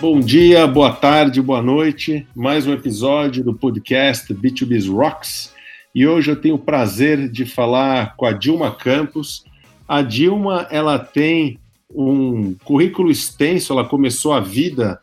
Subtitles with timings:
[0.00, 2.26] Bom dia, boa tarde, boa noite.
[2.34, 5.52] Mais um episódio do podcast B2B's Rocks.
[5.94, 9.44] E hoje eu tenho o prazer de falar com a Dilma Campos.
[9.86, 11.58] A Dilma, ela tem
[11.94, 15.00] um currículo extenso, ela começou a vida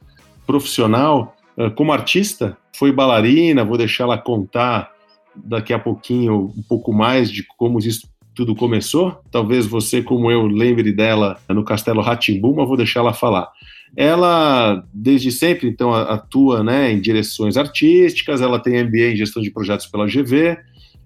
[0.48, 4.92] profissional uh, como artista, foi bailarina, vou deixar ela contar
[5.36, 9.20] daqui a pouquinho um pouco mais de como isso tudo começou.
[9.32, 13.50] Talvez você, como eu, lembre dela no Castelo Ratimbum, mas vou deixar ela falar.
[13.96, 19.52] Ela, desde sempre, então, atua né, em direções artísticas, ela tem MBA em gestão de
[19.52, 20.58] projetos pela GV,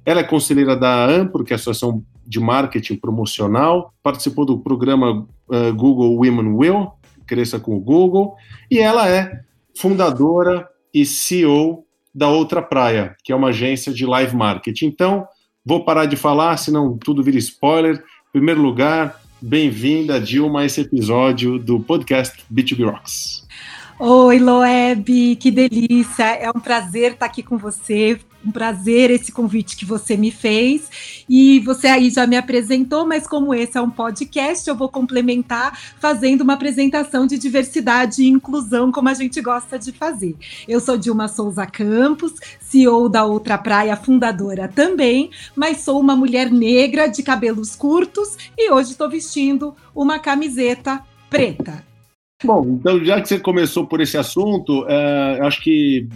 [0.05, 5.27] ela é conselheira da AMPRO, que é a Associação de Marketing Promocional, participou do programa
[5.47, 6.91] uh, Google Women Will,
[7.25, 8.35] Cresça com o Google,
[8.69, 9.41] e ela é
[9.77, 14.87] fundadora e CEO da Outra Praia, que é uma agência de live marketing.
[14.87, 15.25] Então,
[15.65, 17.95] vou parar de falar, senão tudo vira spoiler.
[17.95, 23.42] Em primeiro lugar, bem-vinda, Dilma, a esse episódio do podcast B2B Rocks.
[23.99, 26.25] Oi, Loeb, que delícia!
[26.25, 28.19] É um prazer estar aqui com você.
[28.43, 31.23] Um prazer esse convite que você me fez.
[31.29, 35.79] E você aí já me apresentou, mas como esse é um podcast, eu vou complementar
[35.99, 40.35] fazendo uma apresentação de diversidade e inclusão, como a gente gosta de fazer.
[40.67, 46.51] Eu sou Dilma Souza Campos, CEO da Outra Praia, fundadora também, mas sou uma mulher
[46.51, 51.92] negra de cabelos curtos e hoje estou vestindo uma camiseta preta.
[52.43, 56.07] Bom, então já que você começou por esse assunto, é, acho que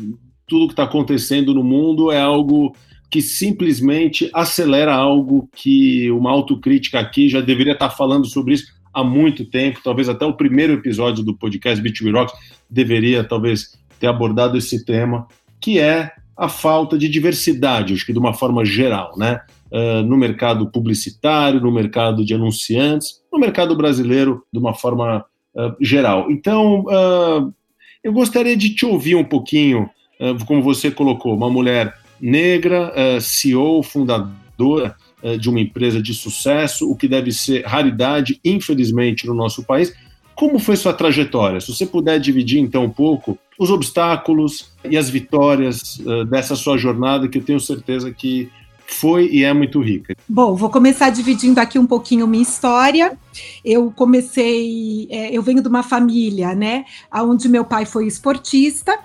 [0.47, 2.75] tudo que está acontecendo no mundo é algo
[3.09, 8.73] que simplesmente acelera algo que uma autocrítica aqui já deveria estar tá falando sobre isso
[8.93, 9.79] há muito tempo.
[9.83, 12.35] Talvez até o primeiro episódio do podcast B2B Rocks
[12.69, 15.27] deveria talvez ter abordado esse tema,
[15.61, 19.41] que é a falta de diversidade, acho que de uma forma geral, né?
[19.71, 25.25] Uh, no mercado publicitário, no mercado de anunciantes, no mercado brasileiro de uma forma
[25.57, 26.29] uh, geral.
[26.29, 27.53] Então, uh,
[28.03, 29.89] eu gostaria de te ouvir um pouquinho,
[30.45, 34.95] como você colocou, uma mulher negra, CEO, fundadora
[35.39, 39.93] de uma empresa de sucesso, o que deve ser raridade, infelizmente, no nosso país.
[40.37, 41.59] Como foi sua trajetória?
[41.59, 46.77] Se você puder dividir então um pouco os obstáculos e as vitórias uh, dessa sua
[46.77, 48.49] jornada, que eu tenho certeza que
[48.87, 50.15] foi e é muito rica.
[50.27, 53.17] Bom, vou começar dividindo aqui um pouquinho minha história.
[53.63, 58.97] Eu comecei, é, eu venho de uma família, né, onde meu pai foi esportista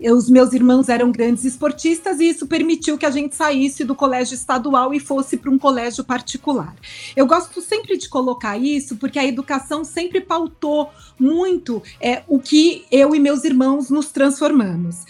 [0.00, 4.34] os meus irmãos eram grandes esportistas e isso permitiu que a gente saísse do colégio
[4.34, 6.74] estadual e fosse para um colégio particular.
[7.16, 12.84] Eu gosto sempre de colocar isso porque a educação sempre pautou muito é, o que
[12.90, 15.04] eu e meus irmãos nos transformamos.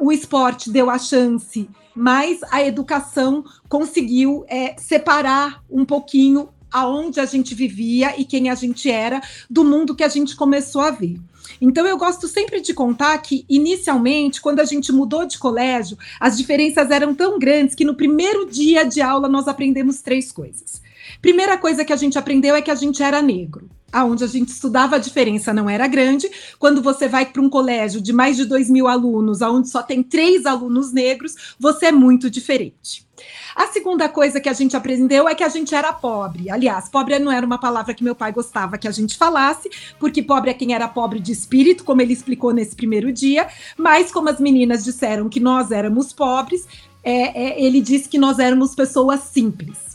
[0.00, 7.26] o esporte deu a chance mas a educação conseguiu é, separar um pouquinho aonde a
[7.26, 11.18] gente vivia e quem a gente era do mundo que a gente começou a ver.
[11.60, 16.36] Então eu gosto sempre de contar que inicialmente, quando a gente mudou de colégio, as
[16.36, 20.80] diferenças eram tão grandes que no primeiro dia de aula nós aprendemos três coisas.
[21.20, 23.68] Primeira coisa que a gente aprendeu é que a gente era negro.
[23.92, 26.30] Aonde a gente estudava a diferença não era grande.
[26.58, 30.02] Quando você vai para um colégio de mais de 2 mil alunos, aonde só tem
[30.02, 33.06] três alunos negros, você é muito diferente.
[33.54, 36.50] A segunda coisa que a gente aprendeu é que a gente era pobre.
[36.50, 40.22] Aliás, pobre não era uma palavra que meu pai gostava que a gente falasse, porque
[40.22, 43.46] pobre é quem era pobre de espírito, como ele explicou nesse primeiro dia.
[43.76, 46.66] Mas, como as meninas disseram que nós éramos pobres,
[47.04, 49.92] é, é, ele disse que nós éramos pessoas simples.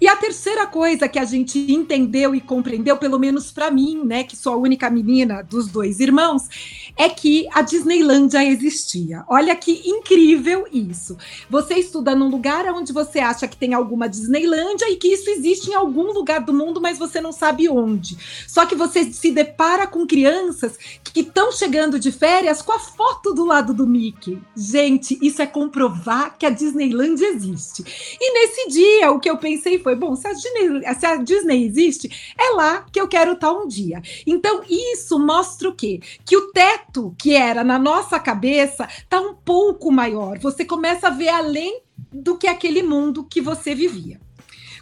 [0.00, 4.24] E a terceira coisa que a gente entendeu e compreendeu, pelo menos para mim, né,
[4.24, 6.48] que sou a única menina dos dois irmãos,
[6.96, 9.24] é que a Disneylândia existia.
[9.28, 11.16] Olha que incrível isso.
[11.48, 15.70] Você estuda num lugar onde você acha que tem alguma Disneylândia e que isso existe
[15.70, 18.16] em algum lugar do mundo, mas você não sabe onde.
[18.46, 23.32] Só que você se depara com crianças que estão chegando de férias com a foto
[23.32, 24.40] do lado do Mickey.
[24.56, 27.84] Gente, isso é comprovar que a Disneylândia existe.
[28.20, 31.64] E nesse dia, o que eu pensei foi: bom, se a Disney, se a Disney
[31.64, 34.02] existe, é lá que eu quero estar um dia.
[34.26, 36.00] Então, isso mostra o quê?
[36.24, 40.38] Que o teto que era na nossa cabeça tá um pouco maior.
[40.38, 44.20] Você começa a ver além do que aquele mundo que você vivia.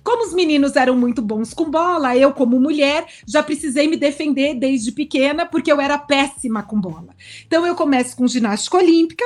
[0.04, 4.55] Como os meninos eram muito bons com bola, eu, como mulher, já precisei me defender
[4.55, 7.14] desde pequena, porque eu era péssima com bola.
[7.46, 9.25] Então, eu começo com ginástica olímpica,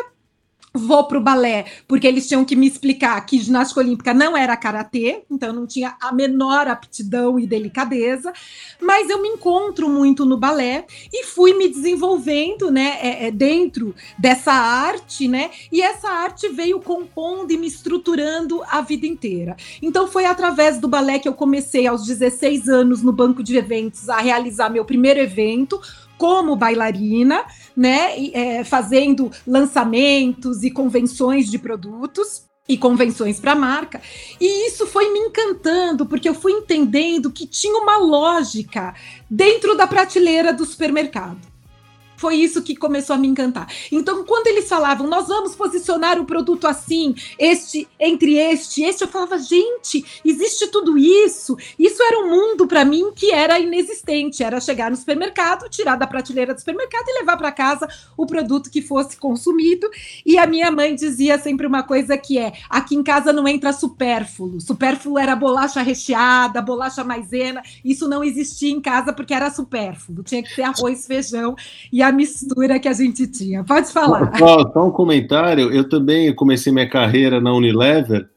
[0.77, 4.57] vou para o balé, porque eles tinham que me explicar que ginástica olímpica não era
[4.57, 8.33] karatê, então não tinha a menor aptidão e delicadeza,
[8.81, 13.95] mas eu me encontro muito no balé e fui me desenvolvendo, né, é, é, dentro
[14.19, 19.57] dessa arte, né, e essa arte veio compondo e me estruturando a vida inteira.
[19.81, 24.09] Então foi através do balé que eu comecei aos 16 anos no banco de eventos
[24.09, 25.81] a realizar meu primeiro evento,
[26.17, 27.45] como bailarina,
[27.77, 34.01] né, é, fazendo lançamentos e convenções de produtos e convenções para a marca.
[34.41, 38.95] E isso foi me encantando, porque eu fui entendendo que tinha uma lógica
[39.31, 41.56] dentro da prateleira do supermercado.
[42.17, 43.69] Foi isso que começou a me encantar.
[43.91, 49.09] Então, quando eles falavam, nós vamos posicionar o produto assim, este entre este, este, eu
[49.09, 51.57] falava, gente, existe tudo isso.
[51.79, 54.43] Isso era um mundo para mim que era inexistente.
[54.43, 58.71] Era chegar no supermercado, tirar da prateleira do supermercado e levar para casa o produto
[58.71, 59.89] que fosse consumido.
[60.25, 63.73] E a minha mãe dizia sempre uma coisa que é: aqui em casa não entra
[63.73, 64.61] supérfluo.
[64.61, 67.63] Supérfluo era bolacha recheada, bolacha maisena.
[67.85, 70.23] Isso não existia em casa porque era supérfluo.
[70.23, 71.55] Tinha que ser arroz, feijão
[71.93, 73.65] e a mistura que a gente tinha.
[73.65, 74.37] Pode falar.
[74.39, 75.73] Só, só um comentário.
[75.73, 78.29] Eu também comecei minha carreira na Unilever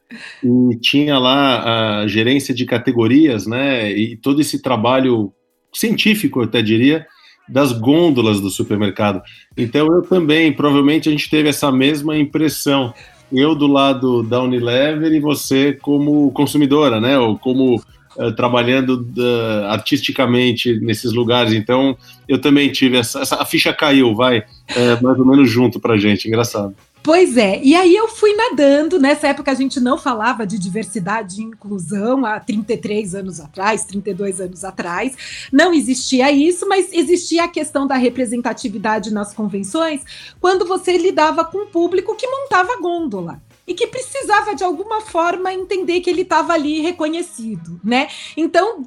[0.42, 3.90] e tinha lá a gerência de categorias, né?
[3.92, 5.32] E todo esse trabalho
[5.72, 7.06] científico, eu até diria,
[7.48, 9.22] das gôndolas do supermercado.
[9.56, 12.94] Então eu também, provavelmente a gente teve essa mesma impressão.
[13.32, 17.18] Eu do lado da Unilever e você como consumidora, né?
[17.18, 17.80] Ou como
[18.16, 21.52] uh, trabalhando uh, artisticamente nesses lugares.
[21.52, 21.96] Então,
[22.28, 25.96] eu também tive essa, essa a ficha caiu, vai, uh, mais ou menos junto para
[25.96, 26.28] gente.
[26.28, 26.74] Engraçado.
[27.02, 29.00] Pois é, e aí eu fui nadando.
[29.00, 34.40] Nessa época a gente não falava de diversidade e inclusão há 33 anos atrás, 32
[34.40, 35.48] anos atrás.
[35.50, 40.02] Não existia isso, mas existia a questão da representatividade nas convenções
[40.38, 43.40] quando você lidava com um público que montava gôndola
[43.70, 48.08] e que precisava de alguma forma entender que ele estava ali reconhecido, né?
[48.36, 48.82] Então,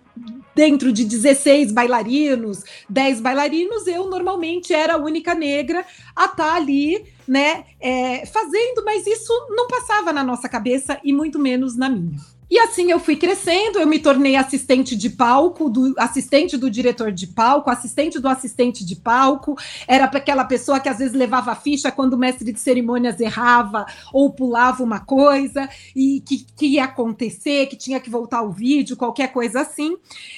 [0.53, 6.53] dentro de 16 bailarinos, 10 bailarinos, eu normalmente era a única negra a estar tá
[6.55, 11.87] ali, né, é, fazendo, mas isso não passava na nossa cabeça e muito menos na
[11.87, 12.19] minha.
[12.53, 17.11] E assim eu fui crescendo, eu me tornei assistente de palco, do assistente do diretor
[17.11, 19.57] de palco, assistente do assistente de palco.
[19.87, 23.87] Era aquela pessoa que às vezes levava a ficha quando o mestre de cerimônias errava
[24.13, 28.95] ou pulava uma coisa e que, que ia acontecer, que tinha que voltar o vídeo,
[28.95, 29.97] qualquer coisa assim.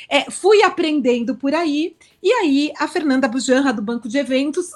[0.09, 1.97] É, fui aprendendo por aí.
[2.23, 4.71] E aí a Fernanda Bujanra, do Banco de Eventos,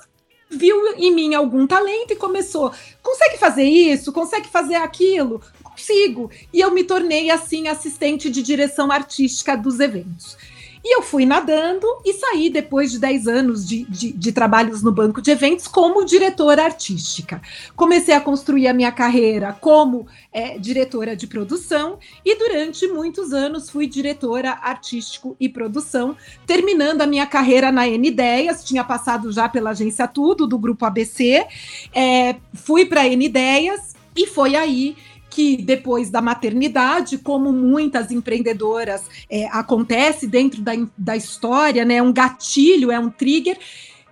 [0.50, 2.74] viu em mim algum talento e começou.
[3.02, 4.12] Consegue fazer isso?
[4.12, 5.42] Consegue fazer aquilo?
[5.80, 6.30] Consigo.
[6.54, 10.38] E eu me tornei, assim, assistente de direção artística dos eventos.
[10.84, 14.94] E eu fui nadando e saí depois de 10 anos de, de, de, trabalhos no
[14.94, 17.42] banco de eventos como diretora artística.
[17.76, 23.70] Comecei a construir a minha carreira como é, diretora de produção e durante muitos anos
[23.70, 26.16] fui diretora artístico e produção,
[26.48, 30.86] terminando a minha carreira na N Ideias, tinha passado já pela agência Tudo, do grupo
[30.86, 31.46] ABC,
[31.94, 34.96] é, fui para N Ideias e foi aí
[35.40, 42.02] que depois da maternidade, como muitas empreendedoras é, acontece dentro da, da história, né?
[42.02, 43.58] Um gatilho, é um trigger.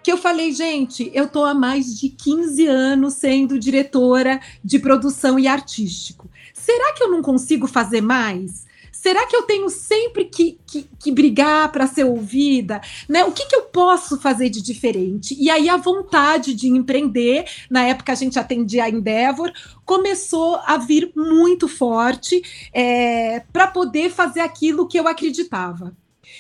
[0.01, 5.38] Que eu falei, gente, eu estou há mais de 15 anos sendo diretora de produção
[5.38, 6.29] e artístico.
[6.53, 8.66] Será que eu não consigo fazer mais?
[8.99, 12.81] Será que eu tenho sempre que, que, que brigar para ser ouvida?
[13.07, 13.23] Né?
[13.23, 15.37] O que, que eu posso fazer de diferente?
[15.39, 19.51] E aí a vontade de empreender, na época a gente atendia a Endeavor,
[19.85, 22.42] começou a vir muito forte
[22.73, 25.95] é, para poder fazer aquilo que eu acreditava.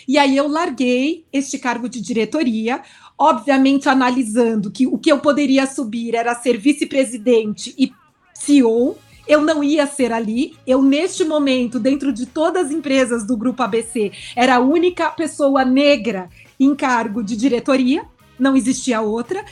[0.07, 2.81] E aí eu larguei este cargo de diretoria,
[3.15, 7.93] obviamente analisando que o que eu poderia subir era ser vice-presidente e
[8.33, 8.97] CEO,
[9.27, 10.57] eu não ia ser ali.
[10.65, 15.65] Eu, neste momento, dentro de todas as empresas do Grupo ABC, era a única pessoa
[15.65, 16.29] negra
[16.59, 18.03] em cargo de diretoria,
[18.39, 19.43] não existia outra.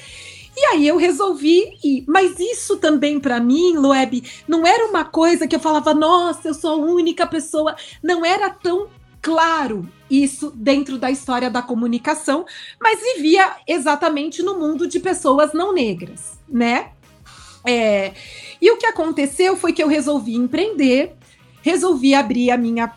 [0.57, 2.05] E aí eu resolvi ir.
[2.07, 6.53] Mas isso também para mim, Loeb, não era uma coisa que eu falava, nossa, eu
[6.53, 7.75] sou a única pessoa.
[8.01, 8.87] Não era tão
[9.21, 12.45] claro isso dentro da história da comunicação,
[12.79, 16.91] mas vivia exatamente no mundo de pessoas não negras, né?
[17.65, 18.13] É,
[18.61, 21.13] e o que aconteceu foi que eu resolvi empreender,
[21.61, 22.93] resolvi abrir a minha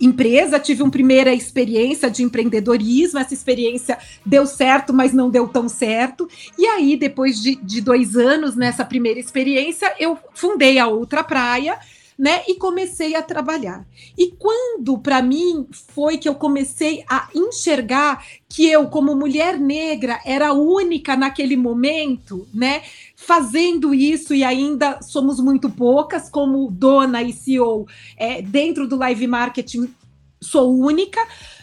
[0.00, 5.68] empresa, tive uma primeira experiência de empreendedorismo, essa experiência deu certo, mas não deu tão
[5.68, 6.28] certo.
[6.56, 11.78] E aí, depois de, de dois anos nessa primeira experiência, eu fundei a Outra Praia,
[12.18, 12.42] né?
[12.48, 13.86] E comecei a trabalhar.
[14.16, 20.20] E quando, para mim, foi que eu comecei a enxergar que eu, como mulher negra,
[20.24, 22.82] era única naquele momento, né?
[23.20, 27.84] Fazendo isso e ainda somos muito poucas, como dona e CEO
[28.16, 29.92] é, dentro do live marketing,
[30.40, 31.20] sou única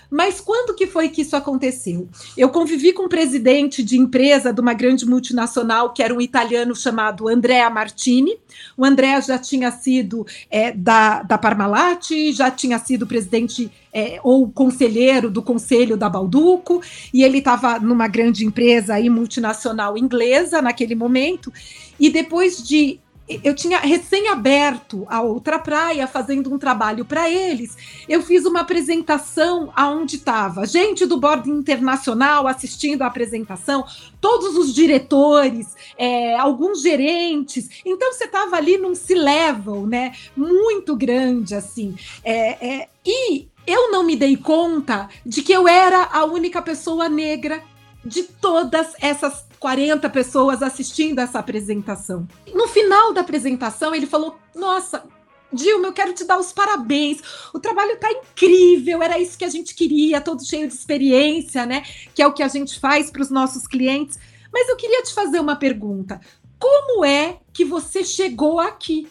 [0.09, 2.07] mas quando que foi que isso aconteceu?
[2.37, 6.75] Eu convivi com um presidente de empresa de uma grande multinacional, que era um italiano
[6.75, 8.37] chamado Andrea Martini.
[8.77, 14.49] O Andrea já tinha sido é, da, da Parmalat, já tinha sido presidente é, ou
[14.49, 16.81] conselheiro do conselho da Balduco,
[17.13, 21.51] e ele estava numa grande empresa aí, multinacional inglesa naquele momento.
[21.99, 27.75] E depois de eu tinha recém-aberto a outra praia, fazendo um trabalho para eles.
[28.07, 33.83] Eu fiz uma apresentação aonde estava gente do bordo internacional assistindo a apresentação,
[34.21, 37.69] todos os diretores, é, alguns gerentes.
[37.83, 40.13] Então você estava ali num C-level, né?
[40.35, 41.95] Muito grande, assim.
[42.23, 47.09] É, é, e eu não me dei conta de que eu era a única pessoa
[47.09, 47.63] negra
[48.05, 52.27] de todas essas 40 pessoas assistindo essa apresentação.
[52.53, 55.03] No final da apresentação, ele falou: Nossa,
[55.51, 57.21] Dilma, eu quero te dar os parabéns.
[57.53, 61.83] O trabalho está incrível, era isso que a gente queria, todo cheio de experiência, né?
[62.13, 64.19] Que é o que a gente faz para os nossos clientes.
[64.51, 66.19] Mas eu queria te fazer uma pergunta.
[66.59, 69.07] Como é que você chegou aqui?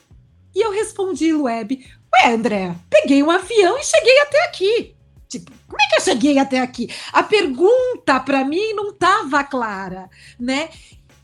[0.54, 1.84] E eu respondi, Lueb,
[2.14, 4.94] ué, André, peguei um avião e cheguei até aqui.
[5.28, 6.88] Tipo, como é que eu cheguei até aqui?
[7.12, 10.68] A pergunta para mim não estava clara, né?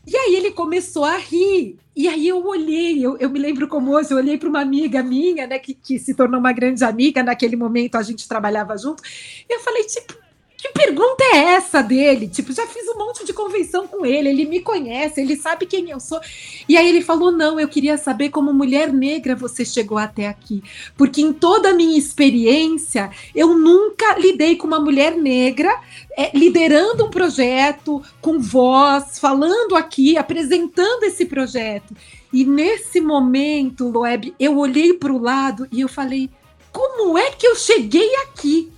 [0.05, 1.77] E aí ele começou a rir.
[1.95, 5.01] E aí eu olhei, eu, eu me lembro como hoje, eu olhei para uma amiga
[5.01, 9.03] minha, né, que, que se tornou uma grande amiga, naquele momento a gente trabalhava junto,
[9.49, 10.13] e eu falei, tipo,
[10.61, 12.27] que pergunta é essa dele?
[12.27, 15.89] Tipo, já fiz um monte de convenção com ele, ele me conhece, ele sabe quem
[15.89, 16.21] eu sou.
[16.69, 20.61] E aí ele falou: não, eu queria saber como mulher negra você chegou até aqui.
[20.95, 25.81] Porque em toda a minha experiência, eu nunca lidei com uma mulher negra
[26.15, 31.95] é, liderando um projeto, com voz, falando aqui, apresentando esse projeto.
[32.31, 36.29] E nesse momento, Loeb, eu olhei para o lado e eu falei:
[36.71, 38.71] como é que eu cheguei aqui?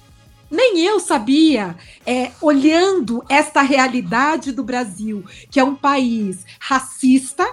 [0.53, 7.43] Nem eu sabia, é, olhando esta realidade do Brasil, que é um país racista,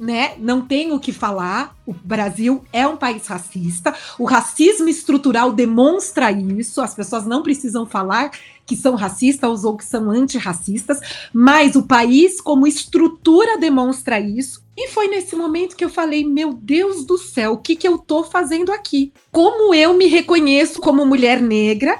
[0.00, 0.36] né?
[0.38, 1.76] Não tenho o que falar.
[1.86, 3.94] O Brasil é um país racista.
[4.18, 6.80] O racismo estrutural demonstra isso.
[6.80, 8.30] As pessoas não precisam falar
[8.64, 10.98] que são racistas ou que são antirracistas,
[11.32, 14.64] mas o país, como estrutura, demonstra isso.
[14.76, 17.98] E foi nesse momento que eu falei: meu Deus do céu, o que, que eu
[17.98, 19.12] tô fazendo aqui?
[19.30, 21.98] Como eu me reconheço como mulher negra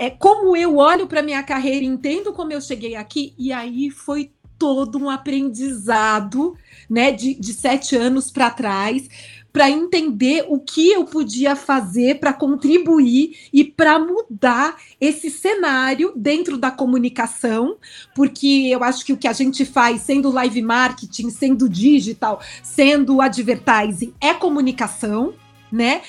[0.00, 4.30] é como eu olho para minha carreira, entendo como eu cheguei aqui, e aí foi
[4.58, 6.56] todo um aprendizado,
[6.88, 9.06] né, de, de sete anos para trás,
[9.52, 16.56] para entender o que eu podia fazer para contribuir e para mudar esse cenário dentro
[16.56, 17.76] da comunicação,
[18.14, 23.20] porque eu acho que o que a gente faz, sendo live marketing, sendo digital, sendo
[23.20, 25.34] advertising, é comunicação,
[25.70, 26.00] né?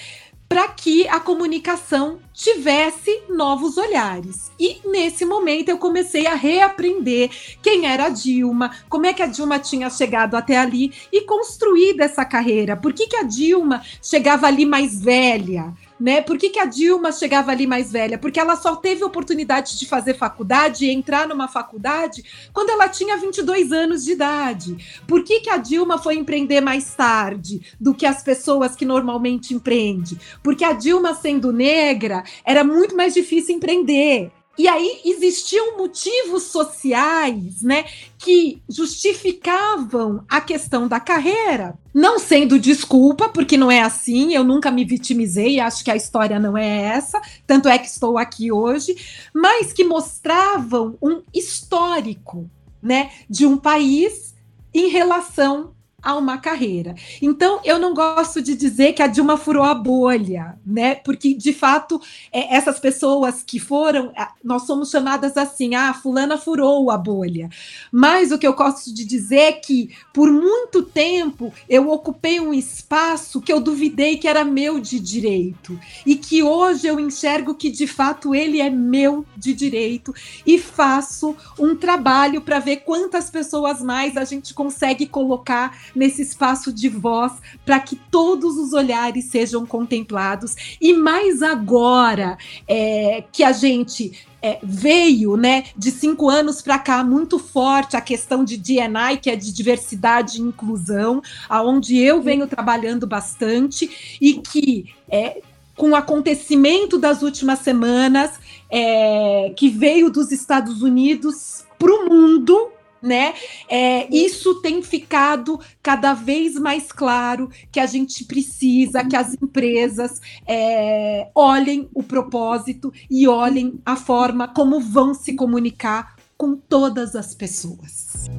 [0.52, 4.52] para que a comunicação tivesse novos olhares.
[4.60, 7.30] E nesse momento eu comecei a reaprender
[7.62, 11.94] quem era a Dilma, como é que a Dilma tinha chegado até ali e construir
[11.94, 12.76] dessa carreira.
[12.76, 15.72] Por que, que a Dilma chegava ali mais velha?
[16.02, 16.20] né?
[16.20, 18.18] Por que, que a Dilma chegava ali mais velha?
[18.18, 23.16] Porque ela só teve oportunidade de fazer faculdade e entrar numa faculdade quando ela tinha
[23.18, 25.02] 22 anos de idade.
[25.08, 29.54] Por que, que a Dilma foi empreender mais tarde do que as pessoas que normalmente
[29.54, 30.18] empreendem?
[30.42, 34.32] Porque a Dilma, sendo negra, era muito mais difícil empreender.
[34.58, 37.86] E aí existiam motivos sociais, né,
[38.20, 44.70] que justificavam a questão da carreira, não sendo desculpa, porque não é assim, eu nunca
[44.70, 48.96] me vitimizei, acho que a história não é essa, tanto é que estou aqui hoje,
[49.34, 52.50] mas que mostravam um histórico,
[52.84, 54.36] né, de um país
[54.74, 56.96] em relação a uma carreira.
[57.22, 60.96] Então, eu não gosto de dizer que a Dilma furou a bolha, né?
[60.96, 64.12] Porque, de fato, é, essas pessoas que foram,
[64.43, 67.50] nós somos chamadas assim, ah, fulana furou a bolha.
[67.91, 72.53] Mas o que eu gosto de dizer é que, por muito tempo, eu ocupei um
[72.53, 75.79] espaço que eu duvidei que era meu de direito.
[76.05, 80.13] E que hoje eu enxergo que, de fato, ele é meu de direito.
[80.46, 86.72] E faço um trabalho para ver quantas pessoas mais a gente consegue colocar nesse espaço
[86.72, 87.34] de voz
[87.66, 90.56] para que todos os olhares sejam contemplados.
[90.80, 97.04] E mais agora é, que a gente é, veio, né, de cinco anos para cá
[97.04, 102.48] muito forte a questão de DNI, que é de diversidade e inclusão, aonde eu venho
[102.48, 105.42] trabalhando bastante e que é,
[105.76, 108.32] com o acontecimento das últimas semanas,
[108.70, 112.70] é, que veio dos Estados Unidos para o mundo,
[113.01, 113.34] né?
[113.70, 120.22] É, isso tem ficado cada vez mais claro que a gente precisa que as empresas
[120.48, 127.36] é, olhem o propósito e olhem a forma como vão se comunicar com todas as
[127.36, 128.29] pessoas.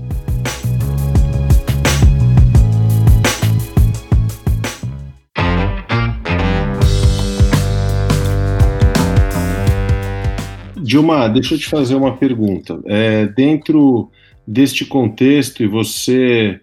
[10.93, 12.79] Dilma, deixa eu te fazer uma pergunta.
[12.85, 14.11] É, dentro
[14.47, 16.61] deste contexto, e você,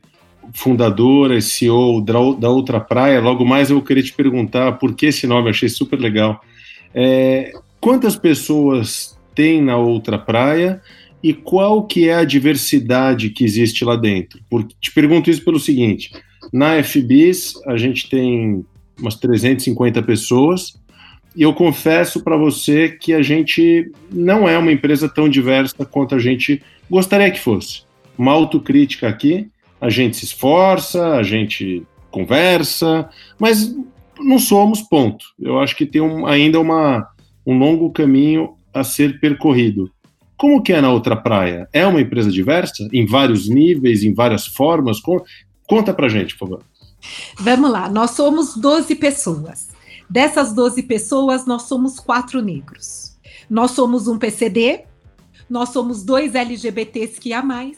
[0.53, 5.25] fundadora e CEO da Outra Praia, logo mais eu querer te perguntar por que esse
[5.27, 6.41] nome, achei super legal.
[6.93, 10.81] É, quantas pessoas tem na Outra Praia
[11.21, 14.39] e qual que é a diversidade que existe lá dentro?
[14.49, 16.11] Porque, te pergunto isso pelo seguinte,
[16.51, 18.65] na FBIS a gente tem
[18.99, 20.79] umas 350 pessoas,
[21.35, 26.15] e eu confesso para você que a gente não é uma empresa tão diversa quanto
[26.15, 27.83] a gente gostaria que fosse.
[28.17, 33.75] Uma autocrítica aqui, a gente se esforça, a gente conversa, mas
[34.19, 35.23] não somos, ponto.
[35.39, 37.07] Eu acho que tem um, ainda uma,
[37.45, 39.89] um longo caminho a ser percorrido.
[40.37, 41.67] Como que é na outra praia?
[41.73, 42.87] É uma empresa diversa?
[42.93, 44.99] Em vários níveis, em várias formas?
[45.67, 46.63] Conta pra gente, por favor.
[47.39, 49.69] Vamos lá, nós somos 12 pessoas.
[50.09, 53.17] Dessas 12 pessoas, nós somos quatro negros.
[53.49, 54.81] Nós somos um PCD,
[55.49, 57.77] nós somos dois LGBTs que há mais,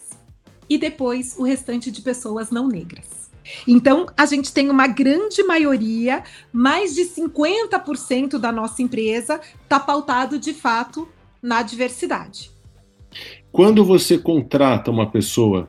[0.70, 3.22] e depois o restante de pessoas não negras.
[3.68, 6.24] Então, a gente tem uma grande maioria,
[6.54, 11.08] mais de 50% da nossa empresa está pautado de fato
[11.42, 12.52] na diversidade.
[13.52, 15.68] Quando você contrata uma pessoa,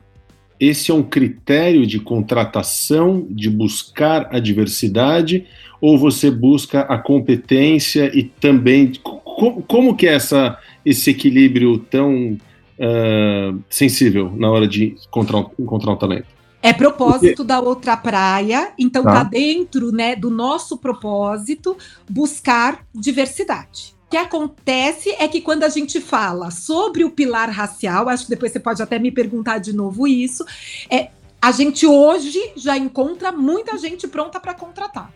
[0.59, 5.45] esse é um critério de contratação, de buscar a diversidade,
[5.83, 12.37] ou você busca a competência e também como, como que é essa, esse equilíbrio tão
[12.79, 16.27] uh, sensível na hora de encontrar, encontrar um talento?
[16.61, 17.43] É propósito Porque...
[17.43, 19.11] da outra praia, então tá.
[19.11, 21.75] tá dentro né, do nosso propósito
[22.09, 23.93] buscar diversidade.
[24.07, 28.29] O que acontece é que quando a gente fala sobre o pilar racial, acho que
[28.29, 30.45] depois você pode até me perguntar de novo isso,
[30.89, 31.09] é,
[31.41, 35.11] a gente hoje já encontra muita gente pronta para contratar.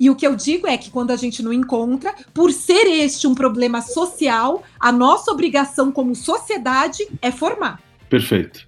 [0.00, 3.26] E o que eu digo é que quando a gente não encontra, por ser este
[3.26, 7.78] um problema social, a nossa obrigação como sociedade é formar.
[8.08, 8.66] Perfeito.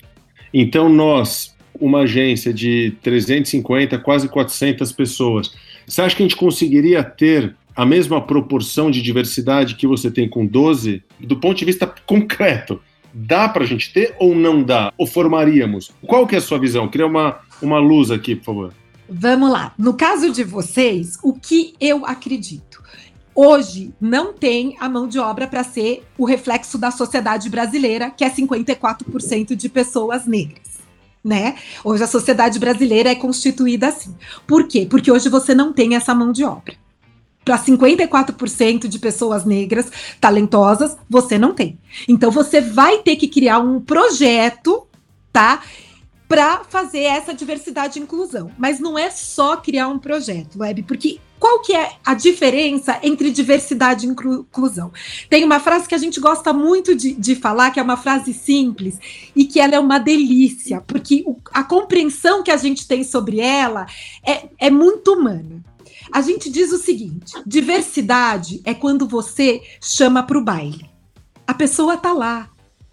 [0.53, 5.55] Então nós, uma agência de 350, quase 400 pessoas,
[5.87, 10.29] você acha que a gente conseguiria ter a mesma proporção de diversidade que você tem
[10.29, 12.79] com 12, do ponto de vista concreto?
[13.15, 14.93] Dá para a gente ter ou não dá?
[14.99, 15.91] Ou formaríamos?
[16.07, 16.89] Qual que é a sua visão?
[16.89, 18.82] Cria uma, uma luz aqui, por favor.
[19.09, 19.75] Vamos lá.
[19.77, 22.83] No caso de vocês, o que eu acredito?
[23.35, 28.25] Hoje não tem a mão de obra para ser o reflexo da sociedade brasileira, que
[28.25, 30.73] é 54% de pessoas negras.
[31.25, 31.57] Né?
[31.85, 34.15] Hoje a sociedade brasileira é constituída assim.
[34.47, 34.87] Por quê?
[34.89, 36.75] Porque hoje você não tem essa mão de obra.
[37.45, 41.79] Para 54% de pessoas negras talentosas, você não tem.
[42.09, 44.87] Então você vai ter que criar um projeto,
[45.33, 45.63] tá?
[46.33, 48.51] Para fazer essa diversidade e inclusão.
[48.57, 53.31] Mas não é só criar um projeto, Web, porque qual que é a diferença entre
[53.31, 54.91] diversidade e inclusão?
[55.29, 58.33] Tem uma frase que a gente gosta muito de, de falar, que é uma frase
[58.33, 58.99] simples
[59.37, 63.39] e que ela é uma delícia, porque o, a compreensão que a gente tem sobre
[63.39, 63.85] ela
[64.27, 65.63] é, é muito humana.
[66.11, 70.89] A gente diz o seguinte: diversidade é quando você chama para o baile.
[71.47, 72.49] A pessoa tá lá,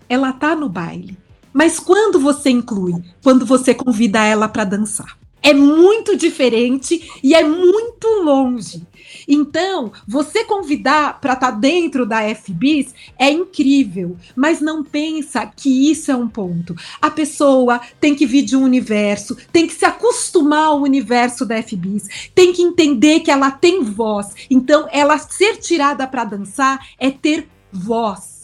[0.10, 1.18] ela tá no baile.
[1.54, 7.44] Mas quando você inclui, quando você convida ela para dançar, é muito diferente e é
[7.44, 8.88] muito longe.
[9.28, 15.92] Então, você convidar para estar tá dentro da FBIS é incrível, mas não pensa que
[15.92, 16.76] isso é um ponto.
[17.02, 21.62] A pessoa tem que vir de um universo, tem que se acostumar ao universo da
[21.62, 24.34] FBIS, tem que entender que ela tem voz.
[24.50, 28.39] Então, ela ser tirada para dançar é ter voz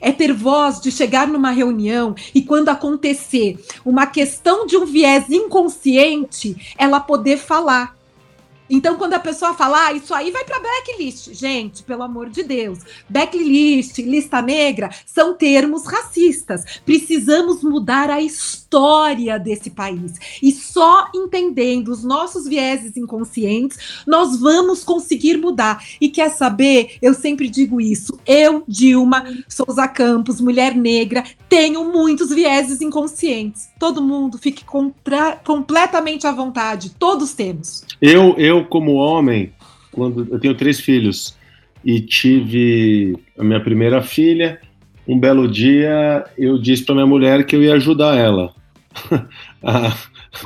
[0.00, 5.28] é ter voz de chegar numa reunião e quando acontecer uma questão de um viés
[5.30, 8.01] inconsciente, ela poder falar.
[8.74, 11.34] Então, quando a pessoa fala, ah, isso aí vai para blacklist.
[11.34, 16.64] Gente, pelo amor de Deus, blacklist, lista negra são termos racistas.
[16.82, 20.14] Precisamos mudar a história desse país.
[20.42, 25.84] E só entendendo os nossos vieses inconscientes, nós vamos conseguir mudar.
[26.00, 26.96] E quer saber?
[27.02, 28.18] Eu sempre digo isso.
[28.24, 33.68] Eu, Dilma Souza Campos, mulher negra, tenho muitos vieses inconscientes.
[33.82, 36.90] Todo mundo fique contra, completamente à vontade.
[36.90, 37.84] Todos temos.
[38.00, 39.52] Eu, eu como homem,
[39.90, 41.36] quando eu tenho três filhos
[41.84, 44.60] e tive a minha primeira filha,
[45.04, 48.54] um belo dia eu disse para minha mulher que eu ia ajudar ela
[49.60, 49.92] a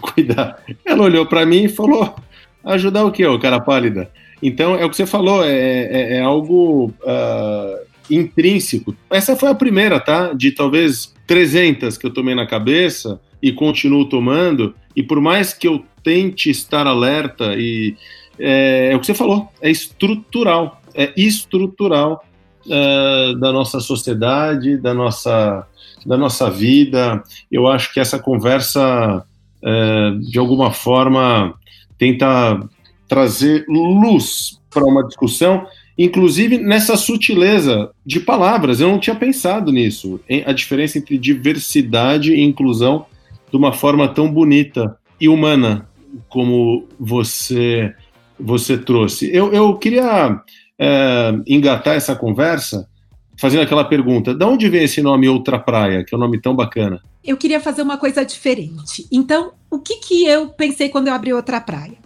[0.00, 0.58] cuidar.
[0.82, 2.16] Ela olhou para mim e falou:
[2.64, 4.10] ajudar o quê, ô cara pálida?
[4.42, 8.96] Então é o que você falou, é, é, é algo uh, intrínseco.
[9.10, 10.32] Essa foi a primeira, tá?
[10.32, 14.74] De talvez 300 que eu tomei na cabeça e continuo tomando.
[14.94, 17.96] E por mais que eu tente estar alerta e
[18.38, 22.24] é, é o que você falou, é estrutural, é estrutural
[22.68, 25.66] é, da nossa sociedade, da nossa,
[26.04, 27.22] da nossa vida.
[27.50, 29.24] Eu acho que essa conversa,
[29.62, 31.54] é, de alguma forma,
[31.98, 32.60] tenta
[33.08, 35.66] trazer luz para uma discussão,
[35.98, 38.80] inclusive nessa sutileza de palavras.
[38.80, 43.06] Eu não tinha pensado nisso, a diferença entre diversidade e inclusão
[43.50, 45.88] de uma forma tão bonita e humana
[46.28, 47.94] como você
[48.38, 49.34] você trouxe.
[49.34, 50.42] Eu, eu queria
[50.78, 52.86] é, engatar essa conversa
[53.38, 56.54] fazendo aquela pergunta: de onde vem esse nome Outra Praia, que é um nome tão
[56.54, 57.00] bacana?
[57.24, 59.06] Eu queria fazer uma coisa diferente.
[59.10, 61.96] Então, o que, que eu pensei quando eu abri Outra Praia?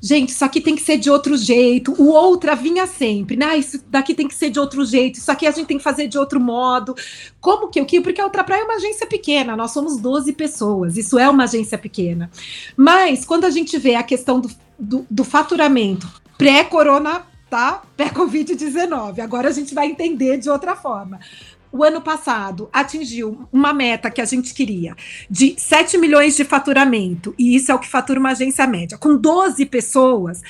[0.00, 3.46] Gente, isso aqui tem que ser de outro jeito, o outra vinha sempre, né?
[3.46, 5.82] Ah, isso daqui tem que ser de outro jeito, isso aqui a gente tem que
[5.82, 6.94] fazer de outro modo.
[7.40, 8.00] Como que o que?
[8.00, 11.44] Porque a Outra Praia é uma agência pequena, nós somos 12 pessoas, isso é uma
[11.44, 12.30] agência pequena.
[12.76, 17.82] Mas quando a gente vê a questão do, do, do faturamento pré-corona, tá?
[17.96, 21.18] Pré-Covid-19, agora a gente vai entender de outra forma
[21.70, 24.96] o ano passado atingiu uma meta que a gente queria
[25.30, 29.16] de 7 milhões de faturamento, e isso é o que fatura uma agência média, com
[29.16, 30.40] 12 pessoas,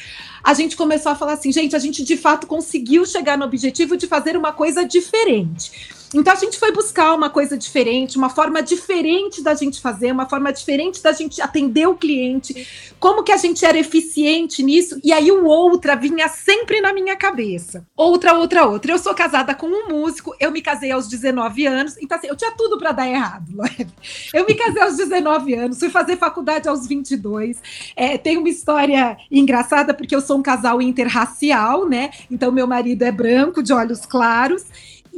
[0.42, 3.96] a gente começou a falar assim, gente, a gente de fato conseguiu chegar no objetivo
[3.96, 5.97] de fazer uma coisa diferente.
[6.14, 10.28] Então a gente foi buscar uma coisa diferente, uma forma diferente da gente fazer, uma
[10.28, 12.66] forma diferente da gente atender o cliente,
[12.98, 17.16] como que a gente era eficiente nisso, e aí o outra vinha sempre na minha
[17.16, 17.86] cabeça.
[17.96, 18.92] Outra, outra, outra.
[18.92, 22.36] Eu sou casada com um músico, eu me casei aos 19 anos, então assim, eu
[22.36, 23.48] tinha tudo para dar errado.
[24.32, 27.60] Eu me casei aos 19 anos, fui fazer faculdade aos 22.
[27.96, 32.10] É, tem uma história engraçada, porque eu sou um casal interracial, né?
[32.30, 34.64] Então meu marido é branco, de olhos claros,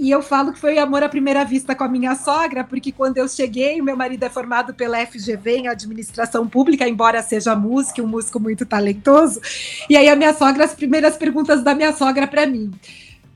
[0.01, 3.19] e eu falo que foi amor à primeira vista com a minha sogra, porque quando
[3.19, 8.07] eu cheguei, meu marido é formado pela FGV em administração pública, embora seja músico, um
[8.07, 9.43] músico muito talentoso.
[9.91, 12.71] E aí a minha sogra, as primeiras perguntas da minha sogra para mim.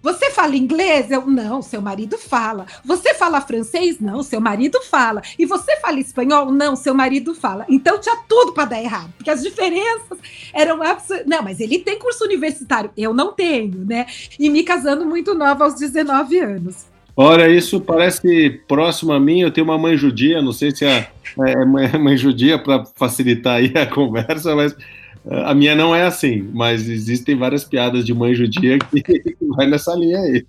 [0.05, 1.11] Você fala inglês?
[1.11, 2.67] Eu, não, seu marido fala.
[2.85, 3.99] Você fala francês?
[3.99, 5.23] Não, seu marido fala.
[5.39, 6.53] E você fala espanhol?
[6.53, 7.65] Não, seu marido fala.
[7.71, 10.19] Então tinha tudo para dar errado, porque as diferenças
[10.53, 11.27] eram absolutas.
[11.27, 12.91] Não, mas ele tem curso universitário.
[12.99, 14.05] Eu não tenho, né?
[14.39, 16.85] E me casando muito nova aos 19 anos.
[17.17, 19.41] Olha, isso parece próximo a mim.
[19.41, 21.09] Eu tenho uma mãe judia, não sei se é,
[21.47, 24.77] é mãe judia para facilitar aí a conversa, mas
[25.31, 29.95] a minha não é assim, mas existem várias piadas de mãe judia que, vai nessa
[29.95, 30.47] linha aí.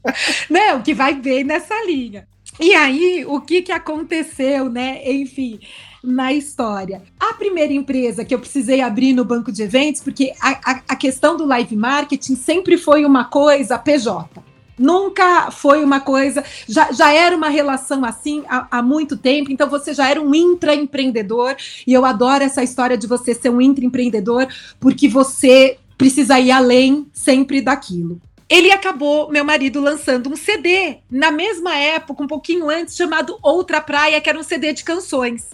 [0.50, 2.28] Não, que vai bem nessa linha.
[2.60, 5.02] E aí, o que, que aconteceu, né?
[5.10, 5.60] Enfim,
[6.04, 7.02] na história.
[7.20, 10.96] A primeira empresa que eu precisei abrir no banco de eventos, porque a, a, a
[10.96, 14.30] questão do live marketing sempre foi uma coisa PJ.
[14.78, 19.70] Nunca foi uma coisa, já, já era uma relação assim há, há muito tempo, então
[19.70, 21.56] você já era um intraempreendedor,
[21.88, 24.48] e eu adoro essa história de você ser um intraempreendedor,
[24.80, 28.20] porque você precisa ir além sempre daquilo.
[28.48, 33.82] Ele acabou, meu marido, lançando um CD na mesma época, um pouquinho antes, chamado Outra
[33.82, 35.50] Praia, que era um CD de canções.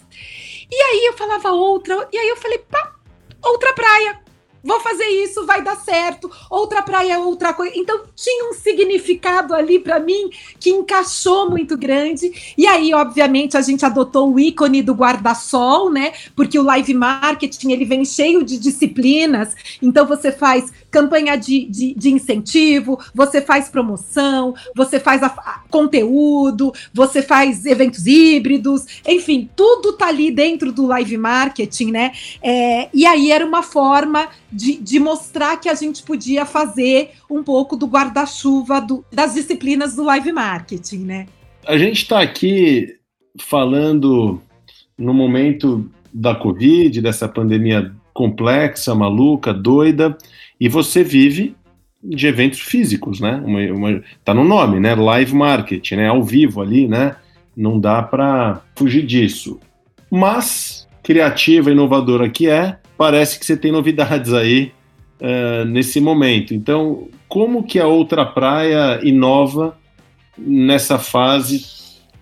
[0.69, 2.95] E aí eu falava outra, e aí eu falei, pá,
[3.41, 4.20] outra praia
[4.63, 6.30] vou fazer isso, vai dar certo.
[6.50, 7.74] Outra praia, outra coisa.
[7.76, 12.54] Então tinha um significado ali para mim que encaixou muito grande.
[12.58, 16.13] E aí, obviamente, a gente adotou o ícone do guarda-sol, né?
[16.36, 19.56] Porque o live marketing ele vem cheio de disciplinas.
[19.82, 25.62] Então você faz campanha de, de, de incentivo, você faz promoção, você faz a, a,
[25.69, 32.12] conteúdo, você faz eventos híbridos, enfim, tudo tá ali dentro do live marketing, né?
[32.43, 37.44] É, e aí era uma forma de, de mostrar que a gente podia fazer um
[37.44, 41.28] pouco do guarda-chuva das disciplinas do live marketing, né?
[41.66, 42.96] A gente está aqui
[43.40, 44.42] falando
[44.98, 50.18] no momento da Covid, dessa pandemia complexa, maluca, doida,
[50.60, 51.56] e você vive
[52.04, 53.42] de eventos físicos, né?
[53.46, 54.96] Uma, uma, tá no nome, né?
[54.96, 56.08] Live marketing, né?
[56.08, 57.16] Ao vivo ali, né?
[57.56, 59.60] Não dá para fugir disso.
[60.10, 64.72] Mas, criativa, inovadora que é, parece que você tem novidades aí
[65.20, 66.54] uh, nesse momento.
[66.54, 69.76] Então, como que a outra praia inova
[70.38, 71.66] nessa fase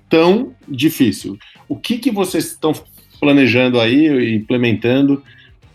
[0.10, 1.38] tão difícil?
[1.68, 2.72] O que, que vocês estão
[3.20, 5.22] planejando aí, implementando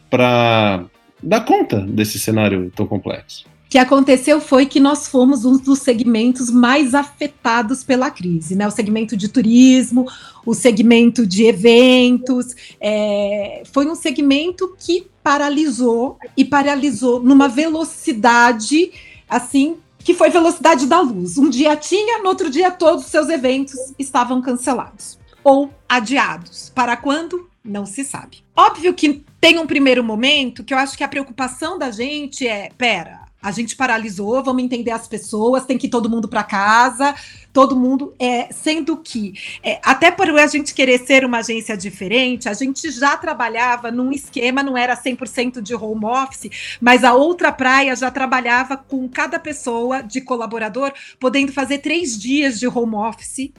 [0.09, 0.87] para
[1.23, 3.45] dar conta desse cenário tão complexo?
[3.75, 8.69] Que aconteceu foi que nós fomos um dos segmentos mais afetados pela crise, né?
[8.69, 10.07] O segmento de turismo,
[10.47, 18.93] o segmento de eventos, é, foi um segmento que paralisou e paralisou numa velocidade
[19.29, 21.37] assim que foi velocidade da luz.
[21.37, 26.71] Um dia tinha, no outro dia todos os seus eventos estavam cancelados ou adiados.
[26.73, 27.51] Para quando?
[27.65, 28.45] Não se sabe.
[28.55, 32.69] Óbvio que tem um primeiro momento que eu acho que a preocupação da gente é,
[32.79, 37.15] pera, a gente paralisou, vamos entender as pessoas, tem que ir todo mundo para casa,
[37.53, 42.49] todo mundo, é, sendo que, é, até por a gente querer ser uma agência diferente,
[42.49, 47.53] a gente já trabalhava num esquema, não era 100% de home office, mas a outra
[47.53, 53.53] praia já trabalhava com cada pessoa de colaborador podendo fazer três dias de home office,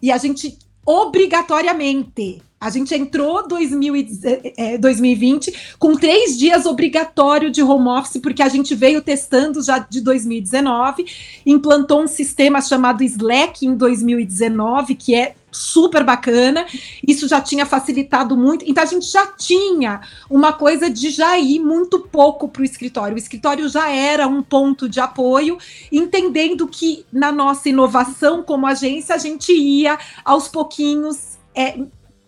[0.00, 7.88] e a gente obrigatoriamente a gente entrou 2020 é, com três dias obrigatório de home
[7.88, 11.04] office, porque a gente veio testando já de 2019,
[11.44, 16.64] implantou um sistema chamado Slack em 2019, que é super bacana.
[17.04, 18.64] Isso já tinha facilitado muito.
[18.64, 23.16] Então a gente já tinha uma coisa de já ir muito pouco para o escritório.
[23.16, 25.58] O escritório já era um ponto de apoio,
[25.90, 31.32] entendendo que na nossa inovação como agência a gente ia aos pouquinhos.
[31.56, 31.76] É,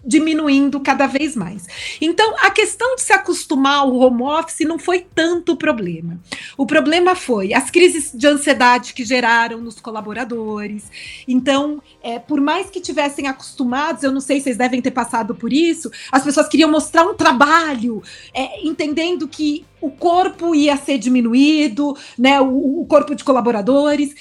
[0.04, 1.66] diminuindo cada vez mais.
[2.00, 6.20] Então, a questão de se acostumar ao home office não foi tanto o problema.
[6.56, 10.84] O problema foi as crises de ansiedade que geraram nos colaboradores.
[11.26, 15.34] Então, é, por mais que tivessem acostumados, eu não sei se vocês devem ter passado
[15.34, 20.98] por isso, as pessoas queriam mostrar um trabalho, é, entendendo que o corpo ia ser
[20.98, 24.14] diminuído, né, o, o corpo de colaboradores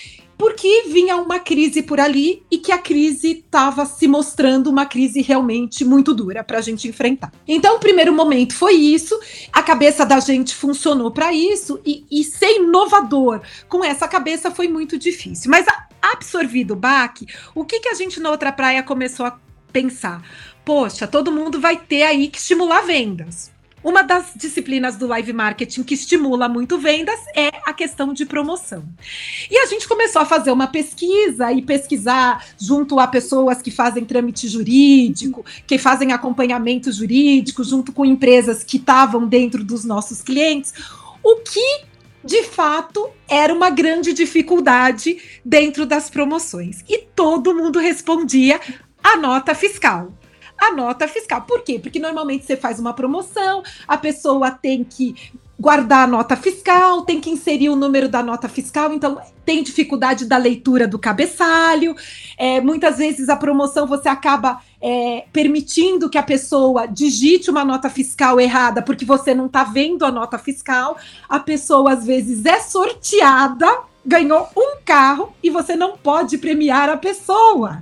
[0.43, 5.21] porque vinha uma crise por ali e que a crise estava se mostrando uma crise
[5.21, 7.31] realmente muito dura para a gente enfrentar.
[7.47, 9.17] Então, o primeiro momento foi isso,
[9.53, 14.67] a cabeça da gente funcionou para isso e, e, ser inovador com essa cabeça foi
[14.67, 15.49] muito difícil.
[15.49, 15.65] Mas
[16.01, 17.25] absorvido o baque,
[17.55, 19.39] o que, que a gente na outra praia começou a
[19.71, 20.21] pensar?
[20.65, 23.52] Poxa, todo mundo vai ter aí que estimular vendas.
[23.83, 28.85] Uma das disciplinas do live marketing que estimula muito vendas é a questão de promoção.
[29.51, 34.05] E a gente começou a fazer uma pesquisa e pesquisar junto a pessoas que fazem
[34.05, 40.73] trâmite jurídico, que fazem acompanhamento jurídico, junto com empresas que estavam dentro dos nossos clientes,
[41.21, 41.81] o que
[42.23, 46.85] de fato era uma grande dificuldade dentro das promoções.
[46.87, 48.61] E todo mundo respondia
[49.03, 50.13] a nota fiscal
[50.69, 51.41] a nota fiscal.
[51.41, 51.79] Por quê?
[51.79, 55.15] Porque normalmente você faz uma promoção, a pessoa tem que
[55.59, 60.25] guardar a nota fiscal, tem que inserir o número da nota fiscal, então tem dificuldade
[60.25, 61.95] da leitura do cabeçalho.
[62.37, 67.89] É, muitas vezes a promoção você acaba é, permitindo que a pessoa digite uma nota
[67.89, 70.97] fiscal errada porque você não está vendo a nota fiscal.
[71.29, 73.67] A pessoa às vezes é sorteada,
[74.05, 77.81] ganhou um carro e você não pode premiar a pessoa.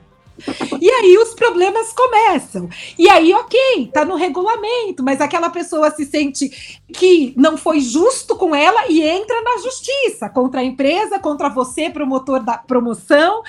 [0.79, 2.69] E aí os problemas começam.
[2.97, 8.35] E aí, ok, tá no regulamento, mas aquela pessoa se sente que não foi justo
[8.35, 13.43] com ela e entra na justiça contra a empresa, contra você, promotor da promoção.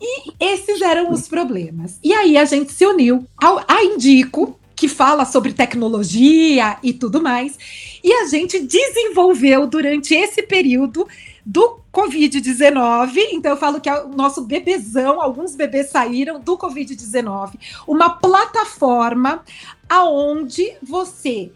[0.00, 1.98] E esses eram os problemas.
[2.02, 7.22] E aí a gente se uniu ao, a Indico, que fala sobre tecnologia e tudo
[7.22, 7.58] mais,
[8.02, 11.06] e a gente desenvolveu durante esse período
[11.44, 13.16] do Covid-19.
[13.32, 17.52] Então, eu falo que o nosso bebezão, alguns bebês saíram do Covid-19.
[17.86, 19.42] Uma plataforma
[19.88, 21.52] aonde você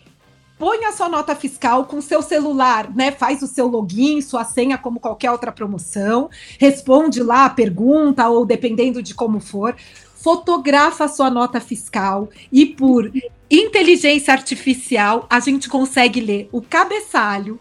[0.58, 3.10] põe a sua nota fiscal com seu celular, né?
[3.10, 8.46] Faz o seu login, sua senha, como qualquer outra promoção, responde lá a pergunta, ou
[8.46, 9.76] dependendo de como for,
[10.14, 13.12] fotografa a sua nota fiscal e por
[13.50, 17.60] inteligência artificial a gente consegue ler o cabeçalho,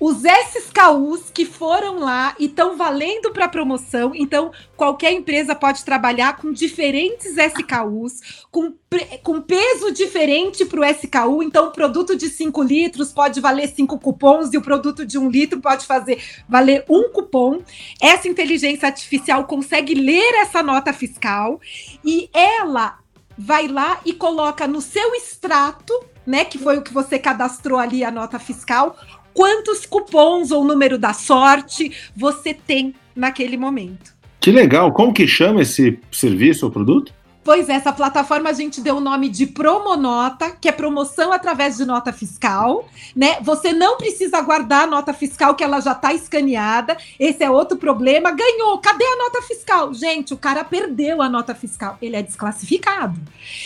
[0.00, 4.12] os SKUs que foram lá e estão valendo para promoção.
[4.14, 8.72] Então, qualquer empresa pode trabalhar com diferentes SKUs, com,
[9.22, 11.42] com peso diferente para o SKU.
[11.42, 15.22] Então, o produto de 5 litros pode valer 5 cupons e o produto de 1
[15.22, 17.60] um litro pode fazer valer um cupom.
[18.00, 21.60] Essa inteligência artificial consegue ler essa nota fiscal
[22.02, 22.98] e ela
[23.36, 25.92] vai lá e coloca no seu extrato
[26.26, 26.44] né?
[26.44, 28.96] Que foi o que você cadastrou ali a nota fiscal,
[29.40, 34.12] quantos cupons ou número da sorte você tem naquele momento.
[34.38, 34.92] Que legal!
[34.92, 37.10] Como que chama esse serviço ou produto?
[37.42, 41.78] Pois é, essa plataforma a gente deu o nome de Promonota, que é promoção através
[41.78, 43.38] de nota fiscal, né?
[43.40, 46.96] Você não precisa guardar a nota fiscal, que ela já está escaneada.
[47.18, 48.30] Esse é outro problema.
[48.30, 49.92] Ganhou, cadê a nota fiscal?
[49.94, 53.18] Gente, o cara perdeu a nota fiscal, ele é desclassificado.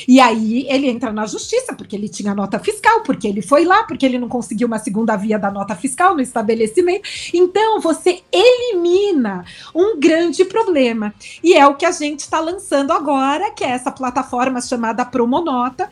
[0.07, 3.83] E aí ele entra na justiça, porque ele tinha nota fiscal, porque ele foi lá,
[3.83, 7.09] porque ele não conseguiu uma segunda via da nota fiscal no estabelecimento.
[7.35, 11.13] Então, você elimina um grande problema.
[11.43, 15.91] E é o que a gente está lançando agora, que é essa plataforma chamada Promonota,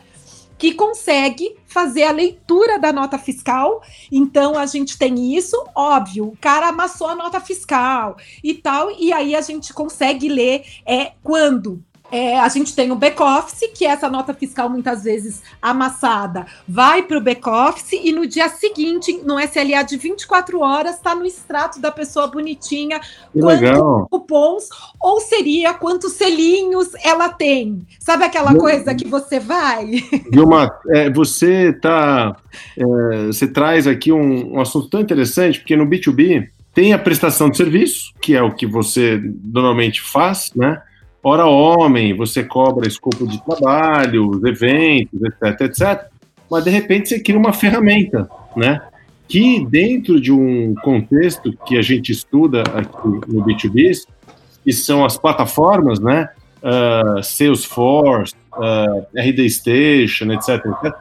[0.57, 3.81] que consegue fazer a leitura da nota fiscal.
[4.11, 9.11] Então a gente tem isso, óbvio, o cara amassou a nota fiscal e tal, e
[9.11, 13.89] aí a gente consegue ler é quando é, a gente tem o back-office, que é
[13.89, 19.39] essa nota fiscal muitas vezes amassada, vai para o back-office e no dia seguinte, no
[19.39, 24.07] SLA de 24 horas, está no extrato da pessoa bonitinha que quantos legal.
[24.11, 24.69] cupons,
[25.01, 27.81] ou seria quantos selinhos ela tem.
[27.99, 29.87] Sabe aquela coisa que você vai?
[30.31, 32.35] Vilma, é, você tá.
[32.77, 37.49] É, você traz aqui um, um assunto tão interessante, porque no B2B tem a prestação
[37.49, 40.79] de serviço, que é o que você normalmente faz, né?
[41.23, 46.05] Ora homem, você cobra escopo de trabalho, eventos, etc, etc.
[46.51, 48.81] Mas de repente você cria uma ferramenta, né?
[49.27, 54.05] Que dentro de um contexto que a gente estuda aqui no B2B,
[54.65, 56.27] que são as plataformas, né?
[56.61, 60.93] Uh, Salesforce, uh, RD Station, etc, etc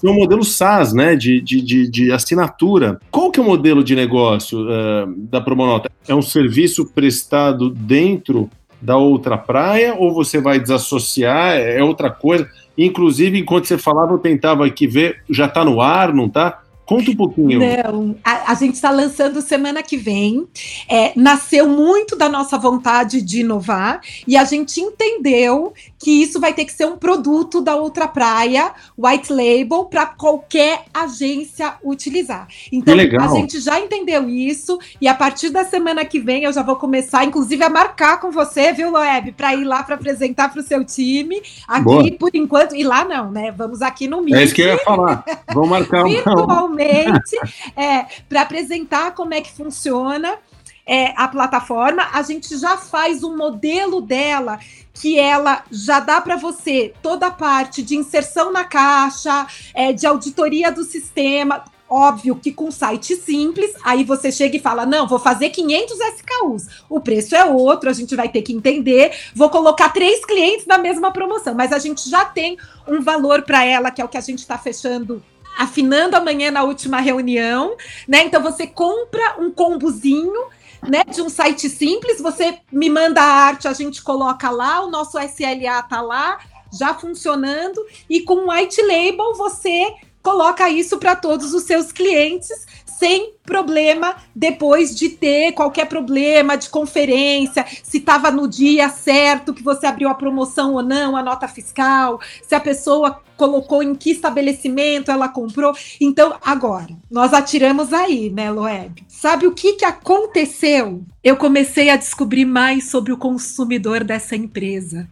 [0.00, 2.98] são modelos SaaS, né, de, de, de, de, assinatura.
[3.10, 5.90] Qual que é o modelo de negócio uh, da Promonota?
[6.08, 8.48] É um serviço prestado dentro
[8.80, 11.56] da outra praia ou você vai desassociar?
[11.56, 12.48] É outra coisa.
[12.76, 16.62] Inclusive, enquanto você falava, eu tentava aqui ver, já está no ar, não está?
[16.90, 17.60] Conta um pouquinho.
[17.60, 20.48] Não, a, a gente está lançando semana que vem.
[20.88, 26.52] É, nasceu muito da nossa vontade de inovar e a gente entendeu que isso vai
[26.52, 32.48] ter que ser um produto da outra praia, white label, para qualquer agência utilizar.
[32.72, 36.62] Então, a gente já entendeu isso e a partir da semana que vem eu já
[36.64, 40.60] vou começar, inclusive, a marcar com você, viu, Loeb, para ir lá para apresentar para
[40.60, 41.40] o seu time.
[41.68, 42.12] Aqui, Boa.
[42.18, 43.54] por enquanto, e lá não, né?
[43.56, 44.36] Vamos aqui no Meet.
[44.36, 45.24] É isso que eu ia falar.
[45.54, 46.02] Vamos marcar
[47.76, 50.38] é, para apresentar como é que funciona.
[50.86, 54.58] É, a plataforma, a gente já faz um modelo dela
[54.92, 60.06] que ela já dá para você toda a parte de inserção na caixa, é, de
[60.06, 61.64] auditoria do sistema.
[61.90, 66.66] Óbvio que com site simples, aí você chega e fala: não, vou fazer 500 SKUs.
[66.88, 69.12] O preço é outro, a gente vai ter que entender.
[69.34, 73.64] Vou colocar três clientes na mesma promoção, mas a gente já tem um valor para
[73.64, 75.20] ela, que é o que a gente está fechando
[75.58, 77.76] afinando amanhã na última reunião,
[78.06, 78.22] né?
[78.24, 80.46] Então você compra um combozinho
[80.88, 84.90] né, de um site simples, você me manda a arte, a gente coloca lá, o
[84.90, 86.38] nosso SLA tá lá,
[86.72, 92.66] já funcionando, e com o white label você coloca isso para todos os seus clientes
[93.00, 99.62] sem problema depois de ter qualquer problema de conferência, se estava no dia certo que
[99.62, 104.10] você abriu a promoção ou não, a nota fiscal, se a pessoa colocou em que
[104.10, 105.74] estabelecimento ela comprou.
[105.98, 109.02] Então, agora, nós atiramos aí, né, Loeb?
[109.08, 111.02] Sabe o que, que aconteceu?
[111.24, 115.08] Eu comecei a descobrir mais sobre o consumidor dessa empresa.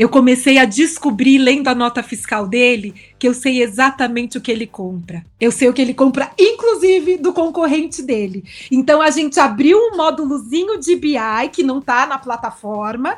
[0.00, 4.50] Eu comecei a descobrir, lendo a nota fiscal dele, que eu sei exatamente o que
[4.50, 5.22] ele compra.
[5.38, 8.42] Eu sei o que ele compra, inclusive do concorrente dele.
[8.72, 13.14] Então a gente abriu um módulozinho de BI que não está na plataforma,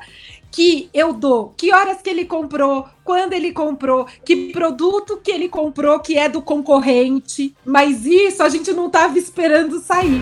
[0.51, 5.49] que eu dou que horas que ele comprou, quando ele comprou, que produto que ele
[5.49, 7.55] comprou que é do concorrente.
[7.65, 10.21] Mas isso a gente não estava esperando sair.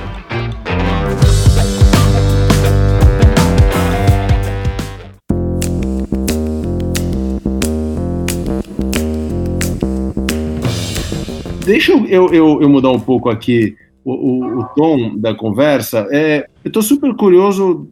[11.70, 16.04] Deixa eu, eu, eu mudar um pouco aqui o, o, o tom da conversa.
[16.11, 17.88] É, eu estou super curioso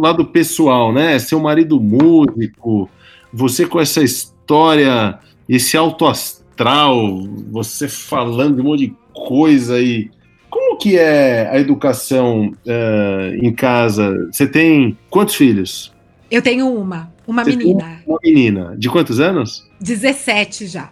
[0.00, 1.16] lá do pessoal, né?
[1.20, 2.90] Seu marido músico,
[3.32, 5.16] você com essa história,
[5.48, 10.10] esse alto astral, você falando de um monte de coisa aí.
[10.50, 14.12] Como que é a educação uh, em casa?
[14.32, 15.92] Você tem quantos filhos?
[16.28, 18.02] Eu tenho uma, uma você menina.
[18.04, 18.74] Uma menina.
[18.76, 19.70] De quantos anos?
[19.80, 20.90] 17 já.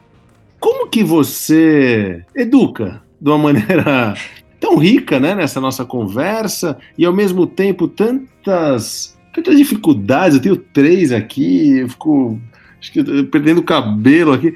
[0.60, 4.14] Como que você educa de uma maneira
[4.60, 10.36] tão rica, né, nessa nossa conversa e ao mesmo tempo tantas tantas dificuldades?
[10.36, 12.40] Eu tenho três aqui, eu fico
[12.80, 14.54] acho que perdendo cabelo aqui.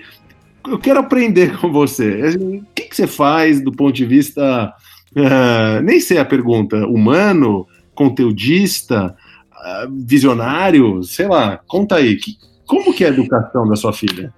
[0.67, 2.37] eu quero aprender com você.
[2.37, 4.73] O que, que você faz do ponto de vista,
[5.17, 9.15] uh, nem sei a pergunta, humano, conteudista,
[9.53, 14.33] uh, visionário, sei lá, conta aí, que, como que é a educação da sua filha?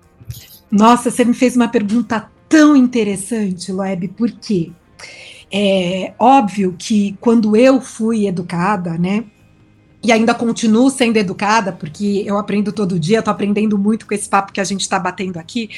[0.70, 4.70] Nossa, você me fez uma pergunta tão interessante, Loeb, por quê?
[5.52, 9.24] É óbvio que quando eu fui educada, né,
[10.02, 14.28] e ainda continuo sendo educada, porque eu aprendo todo dia, estou aprendendo muito com esse
[14.28, 15.70] papo que a gente está batendo aqui.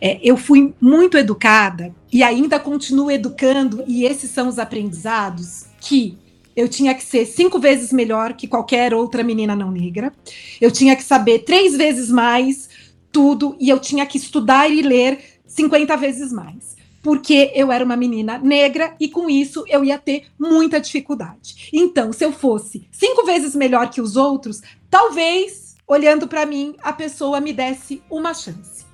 [0.00, 6.18] É, eu fui muito educada e ainda continuo educando, e esses são os aprendizados que
[6.54, 10.12] eu tinha que ser cinco vezes melhor que qualquer outra menina não negra,
[10.60, 12.68] eu tinha que saber três vezes mais
[13.12, 17.96] tudo, e eu tinha que estudar e ler 50 vezes mais porque eu era uma
[17.96, 21.70] menina negra e com isso eu ia ter muita dificuldade.
[21.72, 26.92] Então, se eu fosse cinco vezes melhor que os outros, talvez, olhando para mim, a
[26.92, 28.84] pessoa me desse uma chance.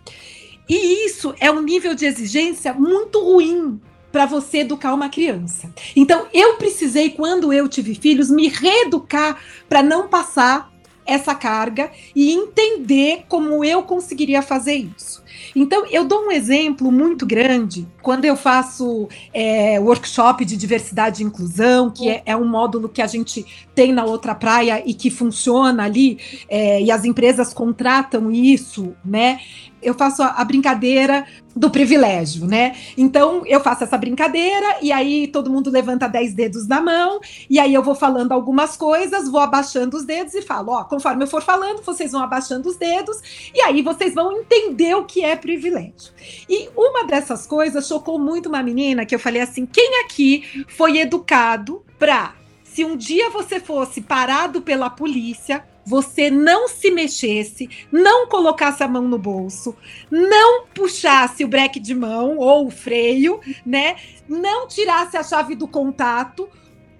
[0.68, 5.70] E isso é um nível de exigência muito ruim para você educar uma criança.
[5.94, 9.38] Então, eu precisei, quando eu tive filhos, me reeducar
[9.68, 10.72] para não passar
[11.06, 15.22] essa carga e entender como eu conseguiria fazer isso.
[15.54, 21.26] Então, eu dou um exemplo muito grande quando eu faço é, workshop de diversidade e
[21.26, 25.10] inclusão, que é, é, um módulo que a gente tem na outra praia e que
[25.10, 26.18] funciona ali,
[26.48, 29.40] é, e as empresas contratam isso, né?
[29.86, 32.74] eu faço a, brincadeira do privilégio, né?
[32.98, 37.58] Então eu faço essa brincadeira e aí todo mundo levanta 10 dedos na mão e
[37.58, 41.28] aí eu vou falando algumas coisas, vou abaixando os dedos e falo, ó, conforme eu
[41.28, 45.36] for falando, vocês vão abaixando os dedos e aí vocês vão entender o que é
[45.36, 46.12] privilégio.
[46.48, 50.98] E uma dessas coisas chocou muito uma menina que eu falei assim: quem aqui foi
[50.98, 58.26] educado para se um dia você fosse parado pela polícia, você não se mexesse, não
[58.26, 59.74] colocasse a mão no bolso,
[60.10, 63.96] não puxasse o breque de mão ou o freio, né?
[64.28, 66.50] Não tirasse a chave do contato,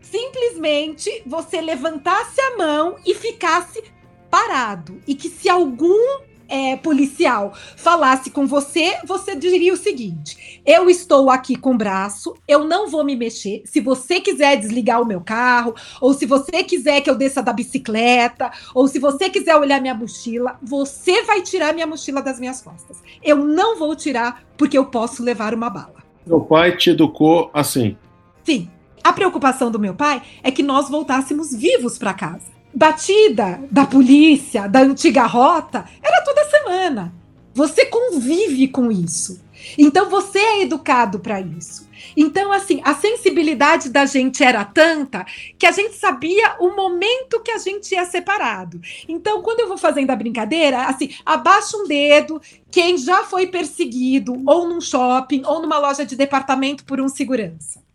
[0.01, 3.83] simplesmente você levantasse a mão e ficasse
[4.31, 4.99] parado.
[5.07, 11.31] E que se algum é, policial falasse com você, você diria o seguinte: eu estou
[11.31, 13.63] aqui com o braço, eu não vou me mexer.
[13.65, 17.53] Se você quiser desligar o meu carro, ou se você quiser que eu desça da
[17.53, 22.61] bicicleta, ou se você quiser olhar minha mochila, você vai tirar minha mochila das minhas
[22.61, 23.03] costas.
[23.23, 26.05] Eu não vou tirar porque eu posso levar uma bala.
[26.27, 27.97] Meu pai te educou assim?
[28.45, 28.69] Sim.
[29.05, 34.69] A preocupação do meu pai é que nós voltássemos vivos para casa batida da polícia,
[34.69, 37.11] da antiga rota, era toda semana.
[37.55, 39.41] Você convive com isso.
[39.79, 41.87] Então você é educado para isso.
[42.15, 45.25] Então, assim, a sensibilidade da gente era tanta
[45.59, 48.79] que a gente sabia o momento que a gente ia separado.
[49.09, 54.35] Então, quando eu vou fazendo a brincadeira, assim, abaixa um dedo quem já foi perseguido
[54.47, 57.86] ou num shopping ou numa loja de departamento por um segurança.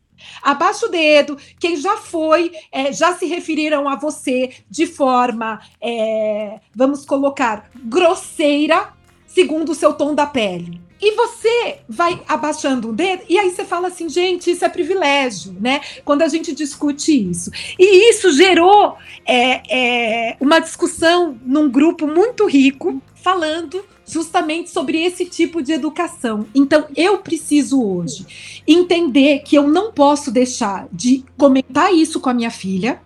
[0.42, 1.38] Abaixa o dedo.
[1.60, 8.94] Quem já foi, é, já se referiram a você de forma, é, vamos colocar, grosseira,
[9.28, 10.82] segundo o seu tom da pele.
[11.02, 15.56] E você vai abaixando o dedo, e aí você fala assim, gente, isso é privilégio,
[15.60, 15.82] né?
[16.06, 17.50] Quando a gente discute isso.
[17.80, 25.26] E isso gerou é, é, uma discussão num grupo muito rico, falando justamente sobre esse
[25.26, 26.46] tipo de educação.
[26.54, 32.34] Então, eu preciso hoje entender que eu não posso deixar de comentar isso com a
[32.34, 33.02] minha filha,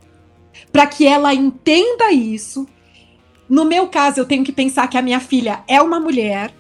[0.71, 2.67] para que ela entenda isso.
[3.47, 6.51] No meu caso, eu tenho que pensar que a minha filha é uma mulher,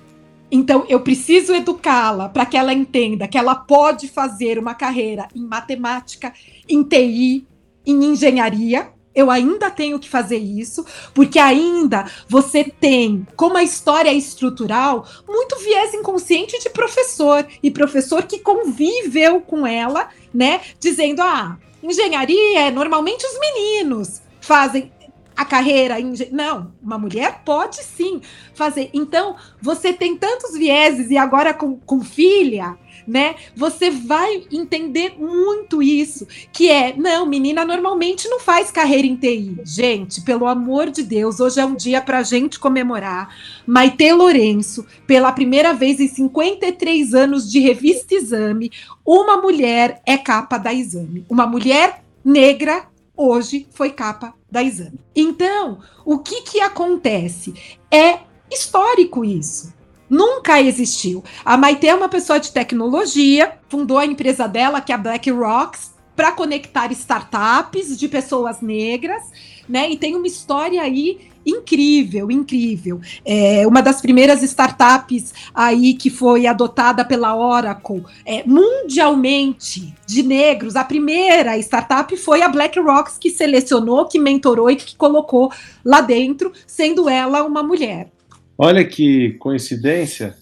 [0.51, 5.41] então eu preciso educá-la para que ela entenda que ela pode fazer uma carreira em
[5.41, 6.31] matemática,
[6.69, 7.47] em TI,
[7.83, 14.09] em engenharia, eu ainda tenho que fazer isso, porque ainda você tem, como a história
[14.09, 21.21] é estrutural, muito viés inconsciente de professor e professor que conviveu com ela, né, dizendo:
[21.21, 24.91] "Ah, engenharia, normalmente os meninos fazem
[25.35, 25.95] a carreira.
[26.31, 28.21] Não, uma mulher pode sim
[28.53, 28.89] fazer.
[28.93, 32.77] Então, você tem tantos vieses, e agora com, com filha,
[33.07, 33.35] né?
[33.55, 39.57] Você vai entender muito isso, que é, não, menina normalmente não faz carreira em TI.
[39.63, 43.35] Gente, pelo amor de Deus, hoje é um dia para gente comemorar.
[43.65, 48.71] Maite Lourenço, pela primeira vez em 53 anos de revista Exame,
[49.05, 51.25] uma mulher é capa da Exame.
[51.29, 54.99] Uma mulher negra hoje foi capa da Exame.
[55.15, 57.53] Então, o que que acontece?
[57.91, 58.19] É
[58.51, 59.74] histórico isso.
[60.09, 61.23] Nunca existiu.
[61.43, 65.29] A Maite é uma pessoa de tecnologia, fundou a empresa dela, que é a Black
[65.31, 69.21] Rocks, para conectar startups de pessoas negras,
[69.67, 69.89] né?
[69.89, 72.99] E tem uma história aí incrível, incrível.
[73.23, 80.75] É uma das primeiras startups aí que foi adotada pela Oracle é, mundialmente de negros.
[80.75, 85.51] A primeira startup foi a BlackRock que selecionou, que mentorou e que colocou
[85.83, 88.14] lá dentro, sendo ela uma mulher.
[88.57, 90.33] Olha que coincidência.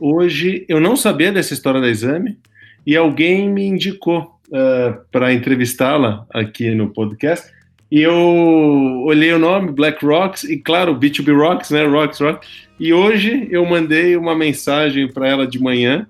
[0.00, 2.36] Hoje eu não sabia dessa história da exame
[2.84, 7.48] e alguém me indicou uh, para entrevistá-la aqui no podcast.
[7.90, 8.14] E eu
[9.04, 11.84] olhei o nome, Black Rocks, e claro, B2B Rocks, né?
[11.84, 12.48] Rocks, Rocks.
[12.78, 16.06] E hoje eu mandei uma mensagem para ela de manhã,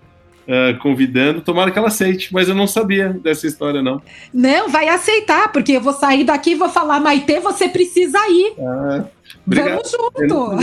[0.46, 4.00] uh, convidando, tomara que ela aceite, mas eu não sabia dessa história, não.
[4.32, 8.54] Não, vai aceitar, porque eu vou sair daqui e vou falar, Maite, você precisa ir.
[8.60, 9.04] Ah,
[9.46, 10.56] Vamos junto.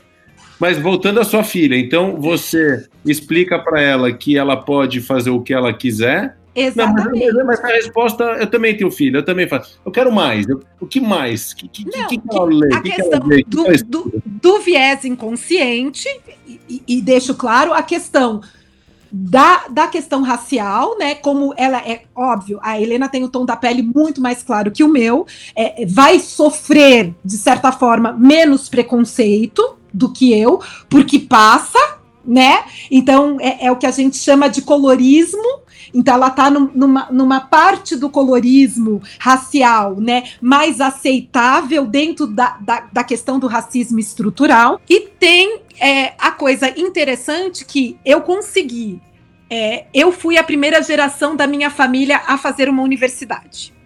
[0.58, 5.42] Mas voltando à sua filha, então você explica para ela que ela pode fazer o
[5.42, 7.26] que ela quiser, Exatamente.
[7.32, 9.78] Não, mas, mas, a resposta, eu também tenho filho, eu também faço.
[9.84, 10.48] Eu quero mais.
[10.48, 11.52] Eu, o que mais?
[11.52, 12.74] Que, que, não, que, que, ela lê?
[12.74, 16.08] A que questão que do, do, do, viés inconsciente,
[16.48, 18.40] e, e deixo claro a questão
[19.18, 21.14] da, da questão racial, né?
[21.14, 24.84] Como ela é óbvio, a Helena tem o tom da pele muito mais claro que
[24.84, 30.60] o meu, é, vai sofrer, de certa forma, menos preconceito do que eu,
[30.90, 31.78] porque passa,
[32.22, 32.64] né?
[32.90, 37.40] Então é, é o que a gente chama de colorismo então ela está numa, numa
[37.40, 44.78] parte do colorismo racial, né, mais aceitável dentro da, da, da questão do racismo estrutural.
[44.88, 49.00] E tem é, a coisa interessante que eu consegui.
[49.48, 53.76] É, eu fui a primeira geração da minha família a fazer uma universidade.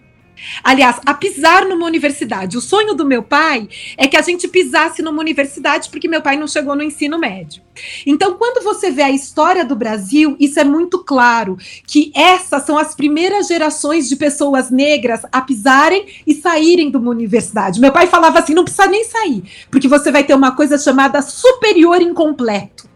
[0.63, 2.57] Aliás, a pisar numa universidade.
[2.57, 6.37] O sonho do meu pai é que a gente pisasse numa universidade, porque meu pai
[6.37, 7.61] não chegou no ensino médio.
[8.05, 12.77] Então, quando você vê a história do Brasil, isso é muito claro que essas são
[12.77, 17.79] as primeiras gerações de pessoas negras a pisarem e saírem de uma universidade.
[17.79, 21.21] Meu pai falava assim: não precisa nem sair, porque você vai ter uma coisa chamada
[21.21, 22.90] superior incompleto.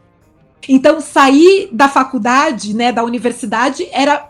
[0.67, 4.29] Então, sair da faculdade, né, da universidade, era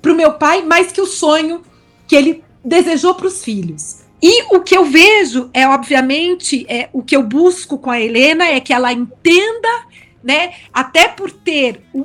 [0.00, 1.62] para o meu pai mais que o sonho
[2.06, 4.04] que ele desejou para os filhos.
[4.22, 8.46] E o que eu vejo é, obviamente, é, o que eu busco com a Helena
[8.46, 9.86] é que ela entenda,
[10.22, 12.04] né, até por ter um,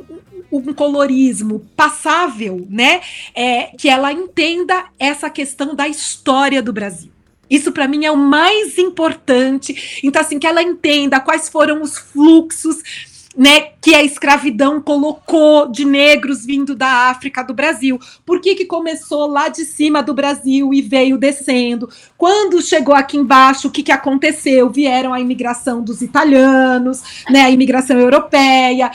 [0.52, 3.02] um colorismo passável, né,
[3.34, 7.12] é, que ela entenda essa questão da história do Brasil.
[7.50, 10.00] Isso para mim é o mais importante.
[10.04, 13.09] Então, assim, que ela entenda quais foram os fluxos
[13.40, 17.98] né, que a escravidão colocou de negros vindo da África do Brasil.
[18.26, 21.88] Por que, que começou lá de cima do Brasil e veio descendo?
[22.18, 24.70] Quando chegou aqui embaixo, o que, que aconteceu?
[24.70, 28.92] Vieram a imigração dos italianos, né, a imigração europeia.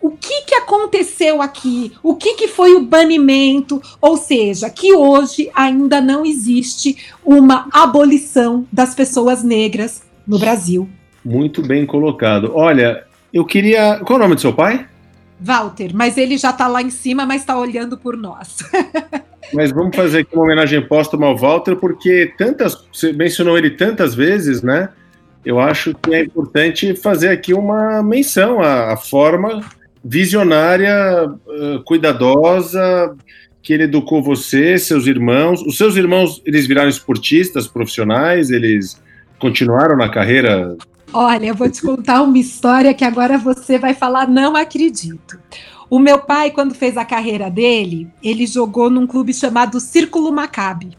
[0.00, 1.92] O que, que aconteceu aqui?
[2.02, 3.78] O que, que foi o banimento?
[4.00, 10.88] Ou seja, que hoje ainda não existe uma abolição das pessoas negras no Brasil.
[11.22, 12.52] Muito bem colocado.
[12.54, 14.00] Olha, eu queria.
[14.04, 14.86] Qual é o nome do seu pai?
[15.40, 18.58] Walter, mas ele já está lá em cima, mas está olhando por nós.
[19.52, 24.14] mas vamos fazer aqui uma homenagem póstuma ao Walter, porque tantas, você mencionou ele tantas
[24.14, 24.88] vezes, né?
[25.44, 29.60] Eu acho que é importante fazer aqui uma menção à, à forma
[30.04, 33.16] visionária, uh, cuidadosa
[33.62, 35.62] que ele educou você, seus irmãos.
[35.62, 39.00] Os seus irmãos, eles viraram esportistas profissionais, eles
[39.38, 40.76] continuaram na carreira
[41.12, 45.38] Olha, eu vou te contar uma história que agora você vai falar, não acredito.
[45.90, 50.96] O meu pai, quando fez a carreira dele, ele jogou num clube chamado Círculo Maccabi.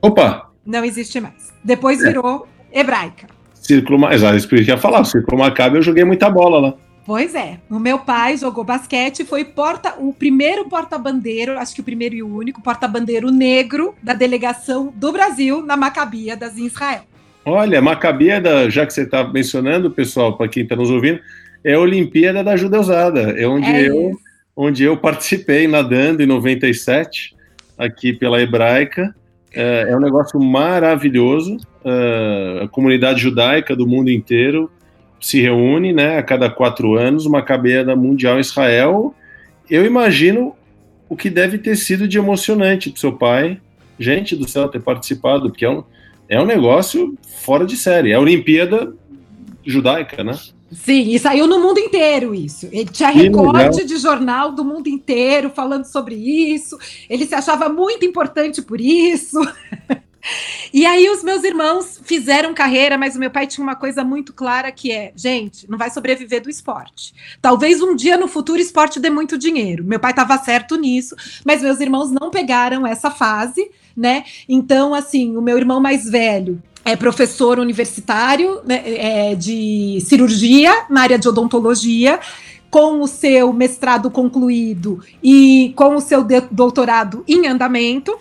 [0.00, 0.50] Opa!
[0.66, 1.52] Não existe mais.
[1.62, 2.08] Depois é.
[2.08, 3.28] virou hebraica.
[3.54, 4.00] Círculo,
[4.48, 5.04] que eu ia falar.
[5.04, 6.74] Círculo Maccabi, eu joguei muita bola lá.
[7.04, 7.60] Pois é.
[7.70, 12.22] O meu pai jogou basquete, foi porta, o primeiro porta-bandeiro, acho que o primeiro e
[12.22, 17.02] o único porta-bandeiro negro da delegação do Brasil na Macabiadas em Israel.
[17.44, 21.20] Olha, Macabeda, já que você está mencionando, pessoal, para quem está nos ouvindo,
[21.64, 23.32] é a Olimpíada da Judeusada.
[23.32, 24.12] É onde, é eu,
[24.56, 27.34] onde eu participei nadando em 97,
[27.76, 29.14] aqui pela Hebraica.
[29.52, 31.56] É, é um negócio maravilhoso.
[31.84, 34.70] É, a comunidade judaica do mundo inteiro
[35.20, 39.14] se reúne né, a cada quatro anos, uma cabeada mundial em Israel.
[39.68, 40.54] Eu imagino
[41.08, 43.60] o que deve ter sido de emocionante para seu pai,
[43.98, 45.84] gente do céu, ter participado, porque é um,
[46.32, 47.14] é um negócio
[47.44, 48.12] fora de série.
[48.12, 48.94] É a Olimpíada
[49.66, 50.32] judaica, né?
[50.72, 52.66] Sim, e saiu no mundo inteiro isso.
[52.72, 56.78] Ele tinha recorde de jornal do mundo inteiro falando sobre isso.
[57.10, 59.38] Ele se achava muito importante por isso.
[60.72, 64.32] E aí os meus irmãos fizeram carreira, mas o meu pai tinha uma coisa muito
[64.32, 67.12] clara que é, gente, não vai sobreviver do esporte.
[67.40, 69.84] Talvez um dia no futuro esporte dê muito dinheiro.
[69.84, 71.14] Meu pai estava certo nisso,
[71.44, 74.24] mas meus irmãos não pegaram essa fase, né?
[74.48, 81.02] Então, assim, o meu irmão mais velho é professor universitário né, é, de cirurgia na
[81.02, 82.18] área de odontologia
[82.70, 88.18] com o seu mestrado concluído e com o seu doutorado em andamento.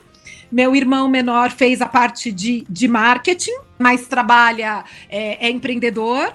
[0.52, 6.34] Meu irmão menor fez a parte de, de marketing, mas trabalha, é, é empreendedor,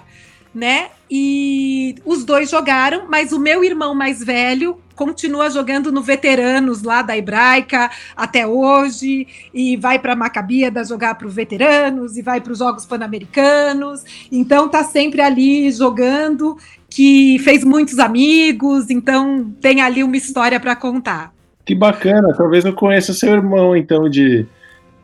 [0.55, 0.89] né?
[1.11, 7.03] E os dois jogaram, mas o meu irmão mais velho continua jogando no Veteranos lá
[7.03, 12.53] da Hebraica até hoje, e vai para Macabíada jogar para os Veteranos, e vai para
[12.53, 14.03] os Jogos Pan-Americanos,
[14.33, 16.57] então tá sempre ali jogando,
[16.89, 21.36] que fez muitos amigos, então tem ali uma história para contar.
[21.67, 24.47] Que bacana, talvez eu conheça seu irmão, então, de,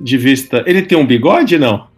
[0.00, 0.62] de vista.
[0.64, 1.88] Ele tem um bigode, não?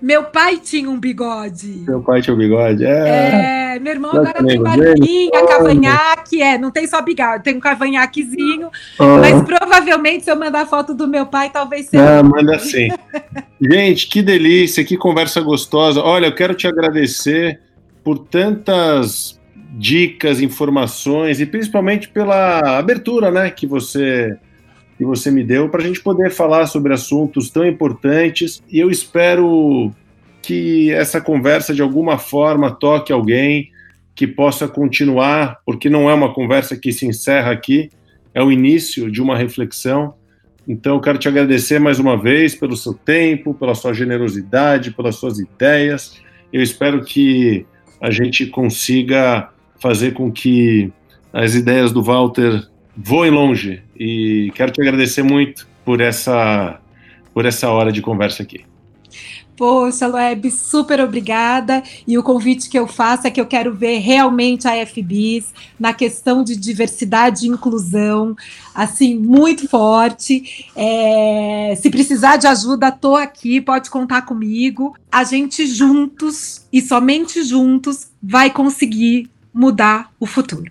[0.00, 1.84] Meu pai tinha um bigode.
[1.86, 3.76] Meu pai tinha um bigode, é.
[3.76, 8.70] É, meu irmão agora tem barbinha, cavanhaque, é, não tem só bigode, tem um cavanhaquezinho,
[8.98, 12.18] mas provavelmente se eu mandar foto do meu pai, talvez seja.
[12.18, 12.88] Ah, manda sim.
[13.58, 16.02] Gente, que delícia, que conversa gostosa.
[16.02, 17.58] Olha, eu quero te agradecer
[18.04, 19.39] por tantas
[19.72, 24.36] dicas, informações e principalmente pela abertura, né, que você
[24.98, 28.62] que você me deu para a gente poder falar sobre assuntos tão importantes.
[28.68, 29.90] E eu espero
[30.42, 33.70] que essa conversa de alguma forma toque alguém
[34.14, 37.88] que possa continuar, porque não é uma conversa que se encerra aqui,
[38.34, 40.12] é o início de uma reflexão.
[40.68, 45.16] Então, eu quero te agradecer mais uma vez pelo seu tempo, pela sua generosidade, pelas
[45.16, 46.20] suas ideias.
[46.52, 47.64] Eu espero que
[47.98, 49.48] a gente consiga
[49.80, 50.92] fazer com que
[51.32, 53.82] as ideias do Walter voem longe.
[53.98, 56.80] E quero te agradecer muito por essa,
[57.32, 58.64] por essa hora de conversa aqui.
[59.60, 61.82] Poxa, Loeb, super obrigada.
[62.08, 65.92] E o convite que eu faço é que eu quero ver realmente a FBIS na
[65.92, 68.34] questão de diversidade e inclusão,
[68.74, 70.66] assim, muito forte.
[70.74, 74.96] É, se precisar de ajuda, estou aqui, pode contar comigo.
[75.12, 80.70] A gente juntos, e somente juntos, vai conseguir mudar o futuro.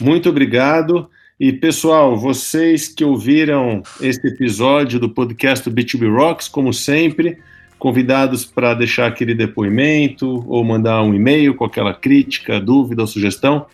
[0.00, 1.08] Muito obrigado.
[1.38, 7.38] E pessoal, vocês que ouviram este episódio do podcast do B2B Rocks, como sempre,
[7.78, 13.66] convidados para deixar aquele depoimento ou mandar um e-mail com aquela crítica, dúvida ou sugestão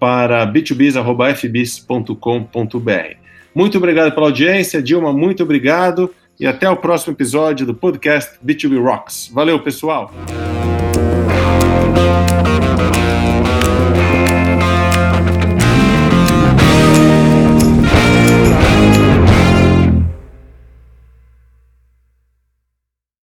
[0.00, 3.16] para b2bis.fbis.com.br.
[3.54, 8.82] Muito obrigado pela audiência, Dilma, muito obrigado e até o próximo episódio do podcast B2B
[8.82, 9.30] Rocks.
[9.32, 10.12] Valeu, pessoal!